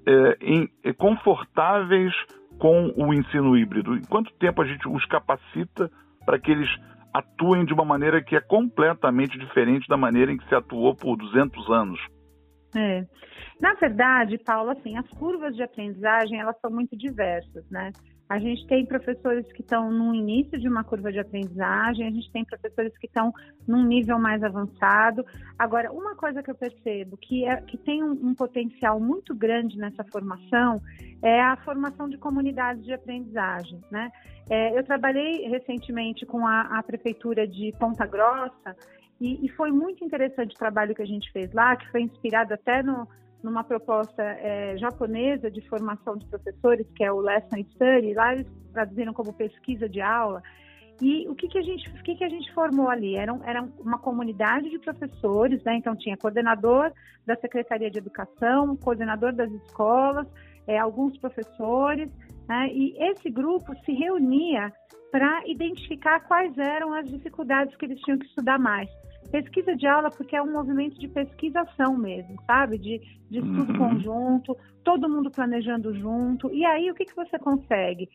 é, 0.07 0.37
em, 0.41 0.69
é, 0.85 0.93
confortáveis 0.93 2.12
com 2.59 2.93
o 2.97 3.12
ensino 3.12 3.57
híbrido? 3.57 3.97
Em 3.97 4.03
quanto 4.03 4.33
tempo 4.35 4.62
a 4.62 4.67
gente 4.67 4.89
os 4.89 5.05
capacita 5.07 5.91
para 6.25 6.39
que 6.39 6.50
eles 6.50 6.69
atuem 7.12 7.64
de 7.64 7.73
uma 7.73 7.85
maneira 7.85 8.23
que 8.23 8.37
é 8.37 8.40
completamente 8.40 9.38
diferente 9.38 9.88
da 9.88 9.97
maneira 9.97 10.33
em 10.33 10.37
que 10.37 10.49
se 10.49 10.55
atuou 10.55 10.95
por 10.95 11.17
200 11.17 11.71
anos? 11.71 12.00
É. 12.76 13.05
Na 13.61 13.75
verdade, 13.75 14.38
Paulo, 14.38 14.71
assim, 14.71 14.97
as 14.97 15.09
curvas 15.11 15.55
de 15.55 15.62
aprendizagem 15.62 16.40
elas 16.40 16.59
são 16.61 16.71
muito 16.71 16.97
diversas, 16.97 17.69
né? 17.71 17.90
A 18.30 18.38
gente 18.38 18.64
tem 18.68 18.87
professores 18.87 19.44
que 19.52 19.60
estão 19.60 19.90
no 19.90 20.14
início 20.14 20.56
de 20.56 20.68
uma 20.68 20.84
curva 20.84 21.10
de 21.10 21.18
aprendizagem, 21.18 22.06
a 22.06 22.10
gente 22.12 22.30
tem 22.30 22.44
professores 22.44 22.96
que 22.96 23.08
estão 23.08 23.34
num 23.66 23.84
nível 23.84 24.20
mais 24.20 24.40
avançado. 24.44 25.26
Agora, 25.58 25.90
uma 25.90 26.14
coisa 26.14 26.40
que 26.40 26.49
eu 26.49 26.54
percebo 26.54 27.16
que, 27.16 27.44
é, 27.44 27.56
que 27.62 27.76
tem 27.76 28.04
um, 28.04 28.12
um 28.12 28.32
potencial 28.32 29.00
muito 29.00 29.34
grande 29.34 29.76
nessa 29.76 30.04
formação 30.04 30.80
é 31.20 31.40
a 31.40 31.56
formação 31.56 32.08
de 32.08 32.18
comunidades 32.18 32.84
de 32.84 32.92
aprendizagem, 32.92 33.80
né? 33.90 34.12
É, 34.49 34.78
eu 34.78 34.84
trabalhei 34.84 35.49
recentemente 35.49 36.25
com 36.25 36.46
a, 36.46 36.78
a 36.78 36.82
prefeitura 36.84 37.49
de 37.49 37.75
Ponta 37.80 38.06
Grossa 38.06 38.76
e, 39.20 39.44
e, 39.44 39.49
foi 39.50 39.72
muito 39.72 40.04
interessante 40.04 40.54
o 40.54 40.58
trabalho 40.58 40.94
que 40.94 41.02
a 41.02 41.06
gente 41.06 41.30
fez 41.32 41.52
lá, 41.52 41.75
que 41.75 41.90
foi 41.90 42.02
inspirado 42.02 42.54
até 42.54 42.80
no, 42.80 43.08
numa 43.42 43.64
proposta 43.64 44.23
é, 44.23 44.76
japonesa 44.76 45.50
de 45.50 45.61
formação 45.68 46.16
de 46.16 46.26
professores, 46.26 46.87
que 46.94 47.04
é 47.04 47.12
o 47.12 47.20
Lesson 47.20 47.62
Study, 47.73 48.14
lá 48.14 48.35
eles 48.35 48.47
traduziram 48.73 49.12
como 49.12 49.32
pesquisa 49.32 49.88
de 49.88 50.00
aula. 50.00 50.42
E 51.00 51.26
o 51.28 51.35
que, 51.35 51.49
que, 51.49 51.59
a, 51.59 51.62
gente, 51.62 51.88
o 51.88 52.02
que, 52.02 52.14
que 52.14 52.25
a 52.25 52.28
gente 52.28 52.52
formou 52.52 52.90
ali? 52.90 53.16
Era, 53.16 53.32
era 53.44 53.62
uma 53.78 53.99
comunidade 53.99 54.68
de 54.68 54.78
professores, 54.78 55.62
né? 55.64 55.76
então 55.76 55.97
tinha 55.97 56.16
coordenador 56.16 56.92
da 57.26 57.35
Secretaria 57.37 57.90
de 57.90 57.99
Educação, 57.99 58.76
coordenador 58.76 59.32
das 59.32 59.50
escolas, 59.50 60.26
é, 60.66 60.78
alguns 60.78 61.16
professores, 61.18 62.11
né? 62.47 62.68
e 62.70 62.94
esse 62.99 63.30
grupo 63.30 63.75
se 63.85 63.92
reunia 63.92 64.70
para 65.11 65.42
identificar 65.47 66.20
quais 66.20 66.56
eram 66.59 66.92
as 66.92 67.09
dificuldades 67.09 67.75
que 67.76 67.87
eles 67.87 68.00
tinham 68.00 68.18
que 68.18 68.26
estudar 68.26 68.59
mais. 68.59 68.88
Pesquisa 69.31 69.77
de 69.77 69.87
aula, 69.87 70.11
porque 70.11 70.35
é 70.35 70.43
um 70.43 70.53
movimento 70.53 70.99
de 70.99 71.07
pesquisação 71.09 71.97
mesmo, 71.97 72.37
sabe? 72.47 72.79
De, 72.79 73.00
de 73.31 73.39
estudo 73.39 73.73
uhum. 73.73 73.79
conjunto, 73.79 74.57
todo 74.83 75.09
mundo 75.09 75.31
planejando 75.31 75.95
junto. 75.95 76.53
E 76.53 76.65
aí, 76.65 76.91
o 76.91 76.95
que, 76.95 77.05
que 77.05 77.15
você 77.15 77.39
consegue? 77.39 78.09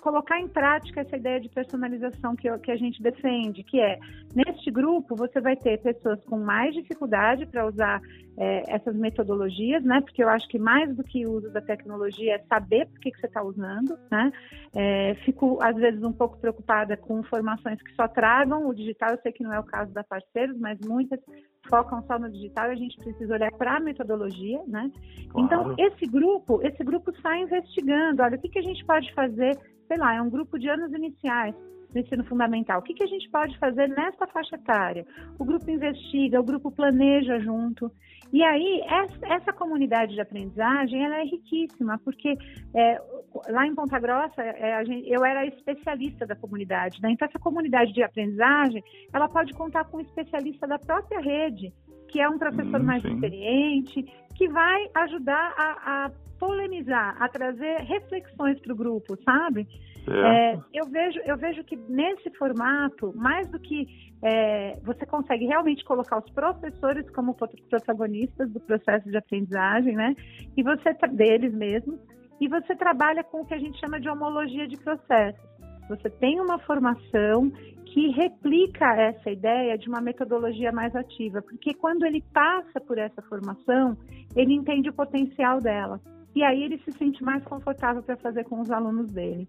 Colocar 0.00 0.40
em 0.40 0.48
prática 0.48 1.00
essa 1.00 1.16
ideia 1.16 1.40
de 1.40 1.48
personalização 1.48 2.36
que, 2.36 2.48
que 2.58 2.70
a 2.70 2.76
gente 2.76 3.02
defende, 3.02 3.64
que 3.64 3.80
é, 3.80 3.98
neste 4.34 4.70
grupo, 4.70 5.16
você 5.16 5.40
vai 5.40 5.56
ter 5.56 5.80
pessoas 5.80 6.22
com 6.24 6.38
mais 6.38 6.74
dificuldade 6.74 7.46
para 7.46 7.66
usar 7.66 8.00
é, 8.36 8.74
essas 8.74 8.94
metodologias, 8.94 9.82
né? 9.82 10.00
Porque 10.00 10.22
eu 10.22 10.28
acho 10.28 10.48
que 10.48 10.58
mais 10.58 10.94
do 10.94 11.02
que 11.02 11.26
o 11.26 11.32
uso 11.32 11.50
da 11.50 11.60
tecnologia 11.60 12.36
é 12.36 12.44
saber 12.48 12.86
por 12.86 13.00
que, 13.00 13.10
você 13.14 13.26
está 13.26 13.42
usando, 13.42 13.98
né? 14.10 14.32
É, 14.74 15.14
fico, 15.24 15.58
às 15.60 15.76
vezes, 15.76 16.02
um 16.02 16.12
pouco 16.12 16.38
preocupada 16.38 16.96
com 16.96 17.22
formações 17.24 17.80
que 17.82 17.94
só 17.94 18.06
tragam 18.08 18.68
o 18.68 18.74
digital, 18.74 19.10
eu 19.10 19.20
sei 19.22 19.32
que 19.32 19.42
não 19.42 19.52
é 19.52 19.58
o 19.58 19.64
caso 19.64 19.92
da 19.92 20.04
parceiros, 20.04 20.58
mas 20.58 20.78
muitas 20.80 21.20
focam 21.68 22.02
só 22.02 22.18
no 22.18 22.30
digital 22.30 22.70
a 22.70 22.74
gente 22.74 22.96
precisa 22.98 23.34
olhar 23.34 23.50
para 23.52 23.76
a 23.76 23.80
metodologia, 23.80 24.62
né? 24.66 24.90
Claro. 25.30 25.46
Então, 25.46 25.74
esse 25.78 26.06
grupo, 26.06 26.60
esse 26.62 26.82
grupo 26.84 27.12
sai 27.20 27.42
investigando, 27.42 28.22
olha, 28.22 28.36
o 28.36 28.40
que, 28.40 28.48
que 28.48 28.58
a 28.58 28.62
gente 28.62 28.84
pode 28.84 29.12
fazer, 29.14 29.58
sei 29.88 29.96
lá, 29.96 30.14
é 30.14 30.22
um 30.22 30.30
grupo 30.30 30.58
de 30.58 30.68
anos 30.68 30.92
iniciais, 30.92 31.54
do 31.90 31.98
ensino 31.98 32.24
fundamental. 32.24 32.80
O 32.80 32.82
que, 32.82 32.92
que 32.92 33.04
a 33.04 33.08
gente 33.08 33.30
pode 33.30 33.56
fazer 33.58 33.88
nessa 33.88 34.26
faixa 34.26 34.56
etária? 34.56 35.06
O 35.38 35.44
grupo 35.44 35.70
investiga, 35.70 36.40
o 36.40 36.44
grupo 36.44 36.70
planeja 36.70 37.38
junto. 37.38 37.90
E 38.34 38.42
aí, 38.42 38.82
essa, 39.22 39.52
comunidade 39.52 40.12
de 40.12 40.20
aprendizagem, 40.20 41.04
ela 41.04 41.20
é 41.20 41.22
riquíssima, 41.22 42.00
porque 42.04 42.36
é, 42.74 43.00
lá 43.48 43.64
em 43.64 43.76
Ponta 43.76 43.96
Grossa, 44.00 44.42
é, 44.42 44.84
gente, 44.84 45.08
eu 45.08 45.24
era 45.24 45.46
especialista 45.46 46.26
da 46.26 46.34
comunidade. 46.34 47.00
Né? 47.00 47.12
Então, 47.12 47.28
essa 47.28 47.38
comunidade 47.38 47.92
de 47.92 48.02
aprendizagem, 48.02 48.82
ela 49.12 49.28
pode 49.28 49.52
contar 49.52 49.84
com 49.84 49.98
um 49.98 50.00
especialista 50.00 50.66
da 50.66 50.80
própria 50.80 51.20
rede, 51.20 51.72
que 52.08 52.20
é 52.20 52.28
um 52.28 52.36
professor 52.36 52.80
hum, 52.80 52.84
mais 52.84 53.02
sim. 53.02 53.14
experiente, 53.14 54.04
que 54.34 54.48
vai 54.48 54.90
ajudar 54.96 55.54
a, 55.56 56.06
a 56.06 56.10
polemizar, 56.36 57.16
a 57.22 57.28
trazer 57.28 57.82
reflexões 57.82 58.58
para 58.58 58.72
o 58.72 58.76
grupo, 58.76 59.16
sabe? 59.22 59.64
É, 60.12 60.58
eu, 60.72 60.86
vejo, 60.86 61.20
eu 61.24 61.36
vejo 61.36 61.64
que 61.64 61.76
nesse 61.76 62.30
formato, 62.36 63.12
mais 63.16 63.48
do 63.50 63.58
que 63.58 63.86
é, 64.22 64.78
você 64.82 65.06
consegue 65.06 65.46
realmente 65.46 65.84
colocar 65.84 66.18
os 66.18 66.30
professores 66.30 67.08
como 67.10 67.34
protagonistas 67.34 68.50
do 68.50 68.60
processo 68.60 69.10
de 69.10 69.16
aprendizagem, 69.16 69.94
né? 69.94 70.14
E 70.56 70.62
você 70.62 70.92
deles 71.12 71.54
mesmos, 71.54 71.98
e 72.40 72.48
você 72.48 72.74
trabalha 72.74 73.22
com 73.22 73.42
o 73.42 73.46
que 73.46 73.54
a 73.54 73.58
gente 73.58 73.78
chama 73.78 74.00
de 74.00 74.08
homologia 74.08 74.66
de 74.66 74.76
processos. 74.76 75.54
Você 75.88 76.08
tem 76.08 76.40
uma 76.40 76.58
formação 76.60 77.50
que 77.84 78.08
replica 78.08 78.86
essa 78.96 79.30
ideia 79.30 79.76
de 79.78 79.88
uma 79.88 80.00
metodologia 80.00 80.72
mais 80.72 80.94
ativa, 80.96 81.42
porque 81.42 81.74
quando 81.74 82.04
ele 82.04 82.22
passa 82.32 82.80
por 82.80 82.98
essa 82.98 83.22
formação, 83.22 83.96
ele 84.34 84.54
entende 84.54 84.88
o 84.88 84.94
potencial 84.94 85.60
dela. 85.60 86.00
E 86.34 86.42
aí 86.42 86.64
ele 86.64 86.78
se 86.78 86.90
sente 86.92 87.22
mais 87.22 87.44
confortável 87.44 88.02
para 88.02 88.16
fazer 88.16 88.44
com 88.44 88.60
os 88.60 88.70
alunos 88.70 89.10
dele. 89.12 89.46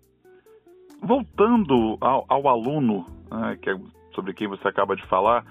Voltando 1.06 1.98
ao, 2.02 2.26
ao 2.28 2.48
aluno, 2.48 3.06
né, 3.30 3.58
que 3.62 3.70
é 3.70 3.76
sobre 4.14 4.34
quem 4.34 4.48
você 4.48 4.68
acaba 4.68 4.96
de 4.96 5.06
falar, 5.06 5.46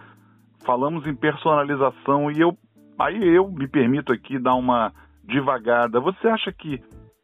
falamos 0.64 1.06
em 1.06 1.14
personalização 1.14 2.30
e 2.30 2.40
eu 2.40 2.58
aí 2.98 3.22
eu 3.22 3.48
me 3.50 3.68
permito 3.68 4.12
aqui 4.12 4.38
dar 4.38 4.54
uma 4.54 4.92
devagada. 5.22 6.00
Você 6.00 6.26
acha 6.26 6.52
que 6.52 6.82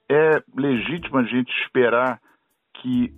é 0.08 0.42
legítimo 0.56 1.18
a 1.18 1.24
gente 1.24 1.50
esperar 1.64 2.20
que 2.74 3.12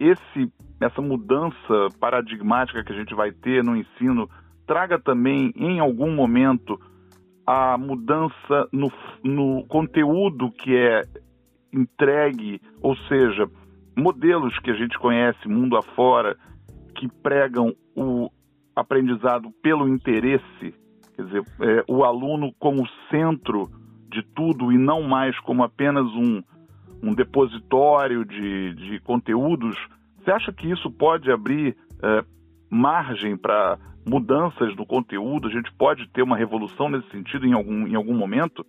esse 0.00 0.52
essa 0.80 1.00
mudança 1.00 1.88
paradigmática 2.00 2.82
que 2.84 2.92
a 2.92 2.96
gente 2.96 3.14
vai 3.14 3.30
ter 3.32 3.62
no 3.62 3.76
ensino 3.76 4.28
traga 4.66 4.98
também 4.98 5.52
em 5.56 5.78
algum 5.78 6.12
momento 6.12 6.78
a 7.46 7.78
mudança 7.78 8.68
no, 8.72 8.90
no 9.22 9.64
conteúdo 9.68 10.50
que 10.50 10.76
é 10.76 11.02
entregue, 11.72 12.60
ou 12.82 12.96
seja, 13.08 13.48
modelos 13.96 14.58
que 14.58 14.70
a 14.70 14.74
gente 14.74 14.98
conhece 14.98 15.48
mundo 15.48 15.76
afora 15.76 16.36
que 16.94 17.08
pregam 17.22 17.74
o 17.94 18.30
aprendizado 18.74 19.50
pelo 19.62 19.88
interesse, 19.88 20.74
quer 21.14 21.24
dizer, 21.24 21.42
é, 21.60 21.84
o 21.88 22.04
aluno 22.04 22.52
como 22.58 22.86
centro 23.10 23.70
de 24.10 24.22
tudo 24.34 24.70
e 24.70 24.78
não 24.78 25.02
mais 25.02 25.38
como 25.40 25.64
apenas 25.64 26.04
um, 26.14 26.42
um 27.02 27.14
depositório 27.14 28.24
de, 28.24 28.74
de 28.74 29.00
conteúdos, 29.00 29.76
você 30.18 30.30
acha 30.30 30.52
que 30.52 30.70
isso 30.70 30.90
pode 30.90 31.30
abrir 31.30 31.76
é, 32.02 32.24
margem 32.70 33.36
para 33.36 33.78
mudanças 34.06 34.74
no 34.76 34.84
conteúdo? 34.84 35.48
A 35.48 35.50
gente 35.50 35.72
pode 35.72 36.08
ter 36.10 36.22
uma 36.22 36.36
revolução 36.36 36.88
nesse 36.88 37.08
sentido 37.10 37.46
em 37.46 37.52
algum, 37.52 37.86
em 37.86 37.94
algum 37.94 38.14
momento? 38.14 38.64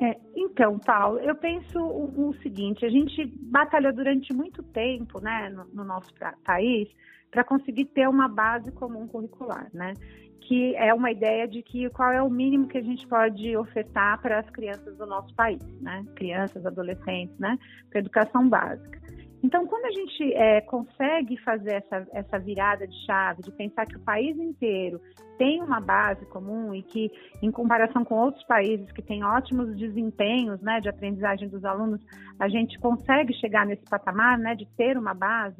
É, 0.00 0.16
então, 0.34 0.78
Paulo, 0.78 1.18
eu 1.20 1.34
penso 1.34 1.78
o, 1.78 2.28
o, 2.28 2.34
seguinte: 2.42 2.84
a 2.84 2.88
gente 2.88 3.26
batalhou 3.40 3.92
durante 3.92 4.32
muito 4.32 4.62
tempo, 4.62 5.20
né, 5.20 5.48
no, 5.50 5.64
no 5.72 5.84
nosso 5.84 6.12
país, 6.44 6.88
para 7.30 7.44
conseguir 7.44 7.86
ter 7.86 8.08
uma 8.08 8.28
base 8.28 8.70
comum 8.72 9.06
curricular, 9.06 9.68
né? 9.72 9.94
Que 10.40 10.74
é 10.76 10.92
uma 10.92 11.10
ideia 11.10 11.46
de 11.46 11.62
que 11.62 11.88
qual 11.90 12.10
é 12.10 12.22
o 12.22 12.28
mínimo 12.28 12.66
que 12.66 12.78
a 12.78 12.82
gente 12.82 13.06
pode 13.06 13.56
ofertar 13.56 14.20
para 14.20 14.40
as 14.40 14.50
crianças 14.50 14.96
do 14.98 15.06
nosso 15.06 15.32
país, 15.34 15.62
né? 15.80 16.04
Crianças, 16.16 16.66
adolescentes, 16.66 17.38
né? 17.38 17.58
Para 17.90 18.00
educação 18.00 18.48
básica. 18.48 19.00
Então, 19.42 19.66
quando 19.66 19.86
a 19.86 19.90
gente 19.90 20.32
é, 20.34 20.60
consegue 20.60 21.36
fazer 21.38 21.74
essa, 21.74 22.06
essa 22.12 22.38
virada 22.38 22.86
de 22.86 22.94
chave, 23.04 23.42
de 23.42 23.50
pensar 23.50 23.86
que 23.86 23.96
o 23.96 24.00
país 24.00 24.36
inteiro 24.38 25.00
tem 25.36 25.60
uma 25.60 25.80
base 25.80 26.24
comum 26.26 26.72
e 26.72 26.82
que, 26.82 27.10
em 27.42 27.50
comparação 27.50 28.04
com 28.04 28.14
outros 28.14 28.44
países 28.44 28.90
que 28.92 29.02
têm 29.02 29.24
ótimos 29.24 29.76
desempenhos 29.76 30.60
né, 30.60 30.80
de 30.80 30.88
aprendizagem 30.88 31.48
dos 31.48 31.64
alunos, 31.64 32.00
a 32.38 32.48
gente 32.48 32.78
consegue 32.78 33.34
chegar 33.34 33.66
nesse 33.66 33.84
patamar 33.90 34.38
né, 34.38 34.54
de 34.54 34.66
ter 34.76 34.96
uma 34.96 35.12
base. 35.12 35.58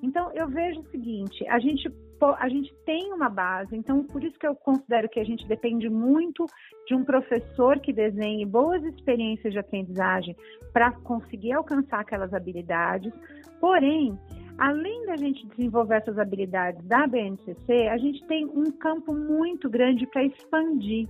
Então, 0.00 0.30
eu 0.32 0.46
vejo 0.48 0.80
o 0.80 0.90
seguinte: 0.90 1.44
a 1.48 1.58
gente 1.58 1.90
a 2.32 2.48
gente 2.48 2.74
tem 2.86 3.12
uma 3.12 3.28
base, 3.28 3.76
então 3.76 4.02
por 4.04 4.22
isso 4.24 4.38
que 4.38 4.46
eu 4.46 4.54
considero 4.54 5.08
que 5.08 5.20
a 5.20 5.24
gente 5.24 5.46
depende 5.46 5.88
muito 5.88 6.46
de 6.86 6.94
um 6.94 7.04
professor 7.04 7.78
que 7.80 7.92
desenhe 7.92 8.46
boas 8.46 8.82
experiências 8.84 9.52
de 9.52 9.58
aprendizagem 9.58 10.36
para 10.72 10.92
conseguir 10.92 11.52
alcançar 11.52 12.00
aquelas 12.00 12.32
habilidades. 12.32 13.12
Porém, 13.60 14.18
além 14.58 15.06
da 15.06 15.16
gente 15.16 15.46
desenvolver 15.48 15.96
essas 15.96 16.18
habilidades 16.18 16.82
da 16.84 17.06
BNCC, 17.06 17.88
a 17.88 17.98
gente 17.98 18.24
tem 18.26 18.46
um 18.46 18.70
campo 18.70 19.14
muito 19.14 19.68
grande 19.68 20.06
para 20.06 20.24
expandir. 20.24 21.08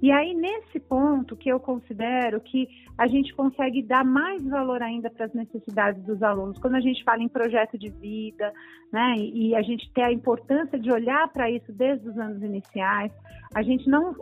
E 0.00 0.12
aí, 0.12 0.32
nesse 0.32 0.78
ponto 0.78 1.36
que 1.36 1.48
eu 1.48 1.58
considero 1.58 2.40
que 2.40 2.68
a 2.96 3.08
gente 3.08 3.34
consegue 3.34 3.82
dar 3.82 4.04
mais 4.04 4.44
valor 4.44 4.80
ainda 4.80 5.10
para 5.10 5.26
as 5.26 5.34
necessidades 5.34 6.00
dos 6.04 6.22
alunos, 6.22 6.58
quando 6.60 6.76
a 6.76 6.80
gente 6.80 7.02
fala 7.02 7.20
em 7.20 7.28
projeto 7.28 7.76
de 7.76 7.88
vida, 7.88 8.52
né, 8.92 9.14
e 9.16 9.56
a 9.56 9.62
gente 9.62 9.90
tem 9.92 10.04
a 10.04 10.12
importância 10.12 10.78
de 10.78 10.90
olhar 10.90 11.28
para 11.32 11.50
isso 11.50 11.72
desde 11.72 12.08
os 12.08 12.16
anos 12.16 12.40
iniciais, 12.42 13.12
a 13.52 13.62
gente 13.62 13.88
não 13.88 14.14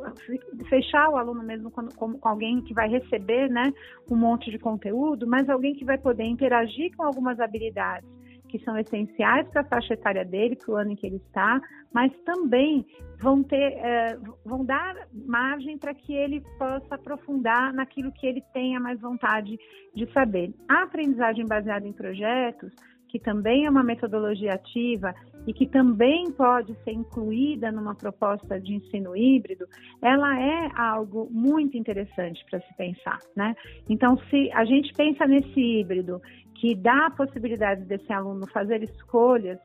fechar 0.69 1.11
o 1.11 1.17
aluno 1.17 1.43
mesmo 1.43 1.71
com, 1.71 1.87
com, 1.89 2.19
alguém 2.23 2.63
que 2.63 2.73
vai 2.73 2.89
receber, 2.89 3.51
né, 3.51 3.71
um 4.11 4.17
monte 4.17 4.51
de 4.51 4.59
conteúdo, 4.59 5.27
mas 5.27 5.49
alguém 5.51 5.75
que 5.75 5.85
vai 5.85 5.99
poder 5.99 6.25
interagir 6.25 6.97
com 6.97 7.03
algumas 7.03 7.39
habilidades 7.39 8.16
que 8.59 8.65
são 8.65 8.77
essenciais 8.79 9.49
para 9.49 9.63
a 9.63 9.65
faixa 9.65 9.95
etária 9.95 10.25
dele, 10.25 10.57
para 10.57 10.73
o 10.73 10.77
ano 10.77 10.93
em 10.93 10.97
que 10.97 11.07
ele 11.07 11.17
está, 11.17 11.61
mas 11.93 12.13
também 12.25 12.87
vão 13.19 13.43
ter, 13.43 13.57
é, 13.57 14.19
vão 14.45 14.65
dar 14.65 14.95
margem 15.13 15.79
para 15.79 15.95
que 15.95 16.13
ele 16.15 16.43
possa 16.59 16.95
aprofundar 16.95 17.73
naquilo 17.73 18.13
que 18.13 18.27
ele 18.27 18.43
tenha 18.53 18.81
mais 18.81 19.01
vontade 19.01 19.59
de 19.95 20.13
saber. 20.13 20.53
A 20.69 20.83
aprendizagem 20.83 21.47
baseada 21.47 21.87
em 21.87 21.93
projetos, 21.93 22.73
que 23.17 23.25
também 23.25 23.65
é 23.65 23.71
uma 23.71 23.83
metodologia 23.83 24.53
ativa 24.53 25.15
e 25.47 25.53
que 25.53 25.67
também 25.67 26.31
pode 26.33 26.75
ser 26.85 26.93
incluída 26.93 27.73
numa 27.73 27.95
proposta 27.95 28.61
de 28.61 28.75
ensino 28.75 29.17
híbrido, 29.17 29.67
ela 30.03 30.39
é 30.39 30.69
algo 30.77 31.29
muito 31.31 31.79
interessante 31.79 32.45
para 32.51 32.61
se 32.61 32.75
pensar, 32.75 33.19
né? 33.35 33.55
Então, 33.89 34.19
se 34.29 34.51
a 34.53 34.65
gente 34.65 34.93
pensa 34.93 35.27
nesse 35.27 35.59
híbrido 35.59 36.21
que 36.57 36.75
dá 36.75 37.07
a 37.07 37.11
possibilidade 37.11 37.85
desse 37.85 38.13
aluno 38.13 38.47
fazer 38.49 38.83
escolhas 38.83 39.59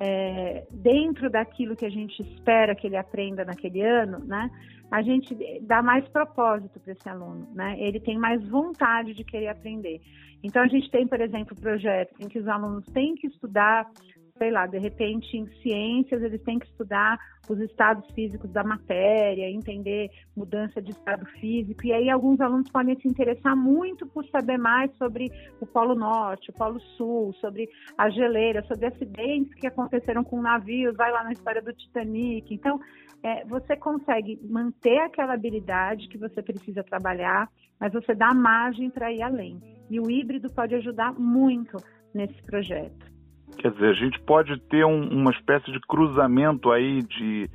é, 0.00 0.66
dentro 0.70 1.30
daquilo 1.30 1.76
que 1.76 1.86
a 1.86 1.90
gente 1.90 2.20
espera 2.22 2.74
que 2.74 2.86
ele 2.86 2.96
aprenda 2.96 3.44
naquele 3.44 3.82
ano, 3.82 4.18
né? 4.24 4.50
A 4.90 5.02
gente 5.02 5.34
dá 5.62 5.82
mais 5.82 6.06
propósito 6.08 6.78
para 6.80 6.92
esse 6.92 7.08
aluno, 7.08 7.48
né? 7.54 7.76
Ele 7.78 7.98
tem 8.00 8.18
mais 8.18 8.46
vontade 8.48 9.14
de 9.14 9.24
querer 9.24 9.48
aprender. 9.48 10.00
Então 10.42 10.62
a 10.62 10.68
gente 10.68 10.90
tem, 10.90 11.06
por 11.06 11.20
exemplo, 11.20 11.56
projetos 11.56 12.14
em 12.20 12.28
que 12.28 12.38
os 12.38 12.46
alunos 12.46 12.84
têm 12.86 13.14
que 13.14 13.26
estudar 13.26 13.90
sei 14.36 14.50
lá, 14.50 14.66
de 14.66 14.78
repente 14.78 15.36
em 15.36 15.46
ciências 15.62 16.20
eles 16.22 16.42
têm 16.42 16.58
que 16.58 16.66
estudar 16.66 17.18
os 17.48 17.60
estados 17.60 18.10
físicos 18.14 18.50
da 18.50 18.64
matéria, 18.64 19.48
entender 19.48 20.10
mudança 20.36 20.82
de 20.82 20.90
estado 20.90 21.24
físico, 21.38 21.86
e 21.86 21.92
aí 21.92 22.10
alguns 22.10 22.40
alunos 22.40 22.68
podem 22.70 22.98
se 22.98 23.06
interessar 23.06 23.54
muito 23.54 24.06
por 24.06 24.24
saber 24.26 24.58
mais 24.58 24.92
sobre 24.96 25.30
o 25.60 25.66
Polo 25.66 25.94
Norte, 25.94 26.50
o 26.50 26.52
Polo 26.52 26.80
Sul, 26.96 27.32
sobre 27.34 27.68
a 27.96 28.10
geleira, 28.10 28.64
sobre 28.64 28.86
acidentes 28.86 29.54
que 29.54 29.68
aconteceram 29.68 30.24
com 30.24 30.42
navios, 30.42 30.96
vai 30.96 31.12
lá 31.12 31.22
na 31.22 31.32
história 31.32 31.62
do 31.62 31.72
Titanic. 31.72 32.52
Então, 32.52 32.80
é, 33.22 33.44
você 33.44 33.76
consegue 33.76 34.40
manter 34.42 34.98
aquela 34.98 35.34
habilidade 35.34 36.08
que 36.08 36.18
você 36.18 36.42
precisa 36.42 36.82
trabalhar, 36.82 37.48
mas 37.78 37.92
você 37.92 38.14
dá 38.14 38.34
margem 38.34 38.90
para 38.90 39.12
ir 39.12 39.22
além. 39.22 39.60
E 39.88 40.00
o 40.00 40.10
híbrido 40.10 40.50
pode 40.52 40.74
ajudar 40.74 41.12
muito 41.12 41.76
nesse 42.12 42.42
projeto. 42.42 43.13
Quer 43.58 43.70
dizer, 43.72 43.90
a 43.90 43.94
gente 43.94 44.20
pode 44.20 44.58
ter 44.68 44.84
um, 44.84 45.08
uma 45.08 45.30
espécie 45.30 45.70
de 45.72 45.80
cruzamento 45.80 46.70
aí 46.70 47.02
de 47.02 47.48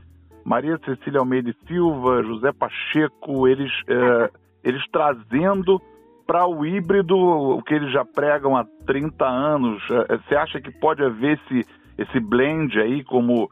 Maria 0.44 0.80
Cecília 0.84 1.20
Almeida 1.20 1.50
e 1.50 1.68
Silva, 1.68 2.24
José 2.24 2.52
Pacheco, 2.52 3.48
eles, 3.48 3.72
é, 3.88 4.32
eles 4.64 4.82
trazendo 4.92 5.82
para 6.26 6.48
o 6.48 6.66
híbrido 6.66 7.18
o 7.18 7.62
que 7.64 7.74
eles 7.74 7.92
já 7.92 8.06
pregam 8.06 8.56
há 8.56 8.66
30 8.86 9.26
anos. 9.26 9.82
É, 10.10 10.18
você 10.18 10.36
acha 10.36 10.62
que 10.62 10.72
pode 10.72 11.04
haver 11.04 11.40
esse, 11.40 11.66
esse 11.98 12.20
blend 12.20 12.80
aí 12.80 13.04
como, 13.04 13.50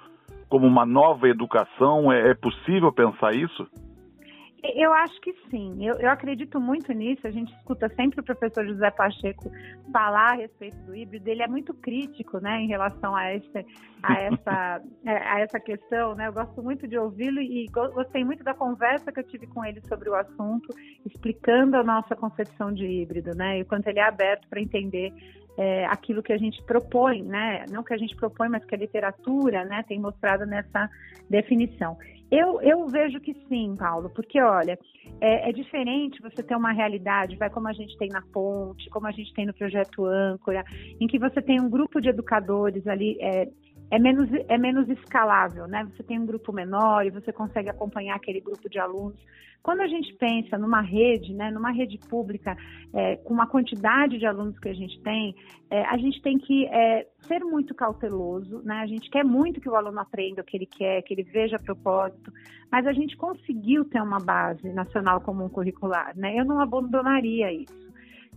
como 0.49 0.65
uma 0.65 0.85
nova 0.85 1.27
educação? 1.27 2.11
É, 2.11 2.29
é 2.29 2.33
possível 2.33 2.91
pensar 2.91 3.35
isso? 3.35 3.67
Eu 4.63 4.91
acho 4.91 5.21
que 5.21 5.33
sim, 5.51 5.85
eu, 5.85 5.95
eu, 5.99 6.09
acredito 6.09 6.59
muito 6.59 6.91
nisso. 6.91 7.27
A 7.27 7.31
gente 7.31 7.53
escuta 7.53 7.87
sempre 7.89 8.19
o 8.19 8.23
professor 8.23 8.65
José 8.65 8.89
Pacheco 8.89 9.51
falar 9.93 10.31
a 10.31 10.35
respeito 10.35 10.77
do 10.77 10.95
híbrido. 10.95 11.29
Ele 11.29 11.43
é 11.43 11.47
muito 11.47 11.75
crítico 11.75 12.39
né, 12.39 12.61
em 12.61 12.67
relação 12.67 13.15
a, 13.15 13.35
esse, 13.35 13.65
a, 14.01 14.13
essa, 14.13 14.81
é, 15.05 15.17
a 15.17 15.39
essa 15.41 15.59
questão. 15.59 16.15
Né? 16.15 16.27
Eu 16.27 16.33
gosto 16.33 16.61
muito 16.63 16.87
de 16.87 16.97
ouvi-lo 16.97 17.39
e 17.39 17.67
gostei 17.67 18.25
muito 18.25 18.43
da 18.43 18.55
conversa 18.55 19.11
que 19.11 19.19
eu 19.19 19.23
tive 19.23 19.45
com 19.45 19.63
ele 19.63 19.79
sobre 19.87 20.09
o 20.09 20.15
assunto, 20.15 20.75
explicando 21.05 21.77
a 21.77 21.83
nossa 21.83 22.15
concepção 22.15 22.73
de 22.73 22.85
híbrido 22.85 23.35
né, 23.35 23.59
e 23.59 23.61
o 23.61 23.65
quanto 23.65 23.87
ele 23.87 23.99
é 23.99 24.07
aberto 24.07 24.47
para 24.47 24.59
entender 24.59 25.13
é, 25.57 25.85
aquilo 25.87 26.21
que 26.21 26.31
a 26.31 26.37
gente 26.37 26.61
propõe, 26.63 27.23
né? 27.23 27.65
Não 27.71 27.83
que 27.83 27.93
a 27.93 27.97
gente 27.97 28.15
propõe, 28.15 28.47
mas 28.47 28.63
que 28.63 28.75
a 28.75 28.77
literatura, 28.77 29.65
né, 29.65 29.83
tem 29.87 29.99
mostrado 29.99 30.45
nessa 30.45 30.87
definição. 31.27 31.97
Eu, 32.29 32.61
eu 32.61 32.87
vejo 32.87 33.19
que 33.21 33.33
sim, 33.47 33.75
Paulo, 33.77 34.09
porque 34.09 34.41
olha, 34.41 34.77
é, 35.21 35.49
é, 35.49 35.53
diferente 35.53 36.21
você 36.21 36.43
ter 36.43 36.55
uma 36.55 36.73
realidade, 36.73 37.37
vai 37.37 37.49
como 37.49 37.69
a 37.69 37.73
gente 37.73 37.97
tem 37.97 38.09
na 38.09 38.21
Ponte, 38.21 38.89
como 38.89 39.07
a 39.07 39.11
gente 39.11 39.33
tem 39.33 39.45
no 39.45 39.53
projeto 39.53 40.05
Âncora, 40.05 40.63
em 40.99 41.07
que 41.07 41.17
você 41.17 41.41
tem 41.41 41.61
um 41.61 41.69
grupo 41.69 42.01
de 42.01 42.09
educadores 42.09 42.85
ali 42.85 43.17
é, 43.21 43.47
é 43.89 43.99
menos, 43.99 44.29
é 44.47 44.57
menos 44.57 44.89
escalável, 44.89 45.67
né? 45.67 45.87
Você 45.95 46.03
tem 46.03 46.19
um 46.19 46.25
grupo 46.25 46.51
menor 46.51 47.05
e 47.05 47.09
você 47.09 47.31
consegue 47.31 47.69
acompanhar 47.69 48.15
aquele 48.15 48.41
grupo 48.41 48.69
de 48.69 48.79
alunos. 48.79 49.19
Quando 49.63 49.81
a 49.81 49.87
gente 49.87 50.13
pensa 50.13 50.57
numa 50.57 50.81
rede, 50.81 51.33
né, 51.33 51.51
numa 51.51 51.71
rede 51.71 51.97
pública, 51.97 52.55
é, 52.93 53.17
com 53.17 53.33
uma 53.33 53.47
quantidade 53.47 54.17
de 54.17 54.25
alunos 54.25 54.57
que 54.59 54.69
a 54.69 54.73
gente 54.73 55.01
tem, 55.01 55.35
é, 55.69 55.83
a 55.85 55.97
gente 55.97 56.21
tem 56.21 56.37
que 56.37 56.65
é, 56.67 57.05
ser 57.21 57.39
muito 57.39 57.75
cauteloso, 57.75 58.61
né? 58.63 58.75
A 58.75 58.87
gente 58.87 59.09
quer 59.09 59.25
muito 59.25 59.59
que 59.59 59.69
o 59.69 59.75
aluno 59.75 59.99
aprenda 59.99 60.41
o 60.41 60.45
que 60.45 60.55
ele 60.55 60.65
quer, 60.65 61.01
que 61.01 61.13
ele 61.13 61.23
veja 61.23 61.59
propósito, 61.59 62.31
mas 62.71 62.87
a 62.87 62.93
gente 62.93 63.17
conseguiu 63.17 63.83
ter 63.83 64.01
uma 64.01 64.19
base 64.19 64.71
nacional 64.71 65.19
comum 65.21 65.49
curricular, 65.49 66.17
né? 66.17 66.33
Eu 66.37 66.45
não 66.45 66.61
abandonaria 66.61 67.51
isso. 67.51 67.86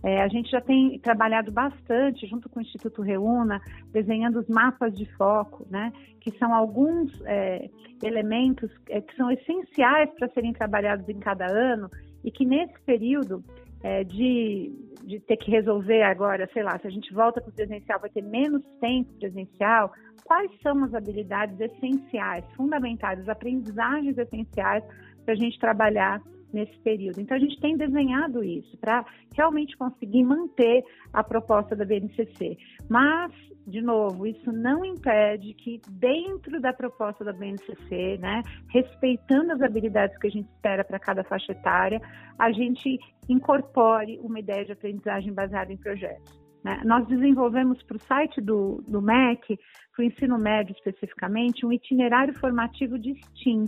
É, 0.03 0.21
a 0.21 0.27
gente 0.27 0.49
já 0.49 0.59
tem 0.59 0.97
trabalhado 0.99 1.51
bastante, 1.51 2.25
junto 2.25 2.49
com 2.49 2.59
o 2.59 2.61
Instituto 2.61 3.01
Reúna, 3.01 3.61
desenhando 3.91 4.39
os 4.39 4.47
mapas 4.47 4.97
de 4.97 5.05
foco, 5.13 5.65
né, 5.69 5.93
que 6.19 6.31
são 6.37 6.53
alguns 6.53 7.21
é, 7.25 7.69
elementos 8.01 8.71
é, 8.89 8.99
que 8.99 9.15
são 9.15 9.29
essenciais 9.31 10.09
para 10.17 10.27
serem 10.29 10.53
trabalhados 10.53 11.07
em 11.07 11.19
cada 11.19 11.45
ano 11.45 11.89
e 12.23 12.31
que 12.31 12.45
nesse 12.45 12.79
período 12.81 13.43
é, 13.83 14.03
de, 14.03 14.71
de 15.03 15.19
ter 15.19 15.37
que 15.37 15.51
resolver 15.51 16.03
agora, 16.03 16.49
sei 16.51 16.63
lá, 16.63 16.77
se 16.79 16.87
a 16.87 16.91
gente 16.91 17.13
volta 17.13 17.39
para 17.39 17.49
o 17.49 17.53
presencial, 17.53 17.99
vai 17.99 18.09
ter 18.09 18.23
menos 18.23 18.63
tempo 18.79 19.11
presencial, 19.19 19.91
quais 20.23 20.51
são 20.61 20.83
as 20.83 20.93
habilidades 20.93 21.59
essenciais, 21.59 22.45
fundamentais, 22.55 23.19
as 23.19 23.29
aprendizagens 23.29 24.17
essenciais 24.17 24.83
para 25.25 25.33
a 25.33 25.37
gente 25.37 25.59
trabalhar 25.59 26.21
nesse 26.53 26.77
período. 26.79 27.19
Então, 27.19 27.35
a 27.35 27.39
gente 27.39 27.59
tem 27.59 27.77
desenhado 27.77 28.43
isso 28.43 28.77
para 28.77 29.05
realmente 29.35 29.75
conseguir 29.77 30.23
manter 30.23 30.83
a 31.13 31.23
proposta 31.23 31.75
da 31.75 31.85
BNCC. 31.85 32.57
Mas, 32.89 33.31
de 33.67 33.81
novo, 33.81 34.25
isso 34.25 34.51
não 34.51 34.83
impede 34.83 35.53
que 35.53 35.81
dentro 35.89 36.59
da 36.59 36.73
proposta 36.73 37.23
da 37.23 37.33
BNCC, 37.33 38.17
né, 38.19 38.41
respeitando 38.69 39.53
as 39.53 39.61
habilidades 39.61 40.17
que 40.17 40.27
a 40.27 40.31
gente 40.31 40.49
espera 40.49 40.83
para 40.83 40.99
cada 40.99 41.23
faixa 41.23 41.51
etária, 41.51 42.01
a 42.37 42.51
gente 42.51 42.99
incorpore 43.29 44.19
uma 44.21 44.39
ideia 44.39 44.65
de 44.65 44.71
aprendizagem 44.71 45.33
baseada 45.33 45.71
em 45.71 45.77
projetos. 45.77 46.41
Né? 46.63 46.81
Nós 46.85 47.07
desenvolvemos 47.07 47.81
para 47.83 47.97
o 47.97 47.99
site 47.99 48.39
do, 48.39 48.83
do 48.87 49.01
MEC, 49.01 49.57
para 49.95 50.03
o 50.03 50.05
ensino 50.05 50.37
médio 50.37 50.73
especificamente, 50.73 51.65
um 51.65 51.71
itinerário 51.71 52.33
formativo 52.39 52.99
de 52.99 53.15
STEAM, 53.15 53.65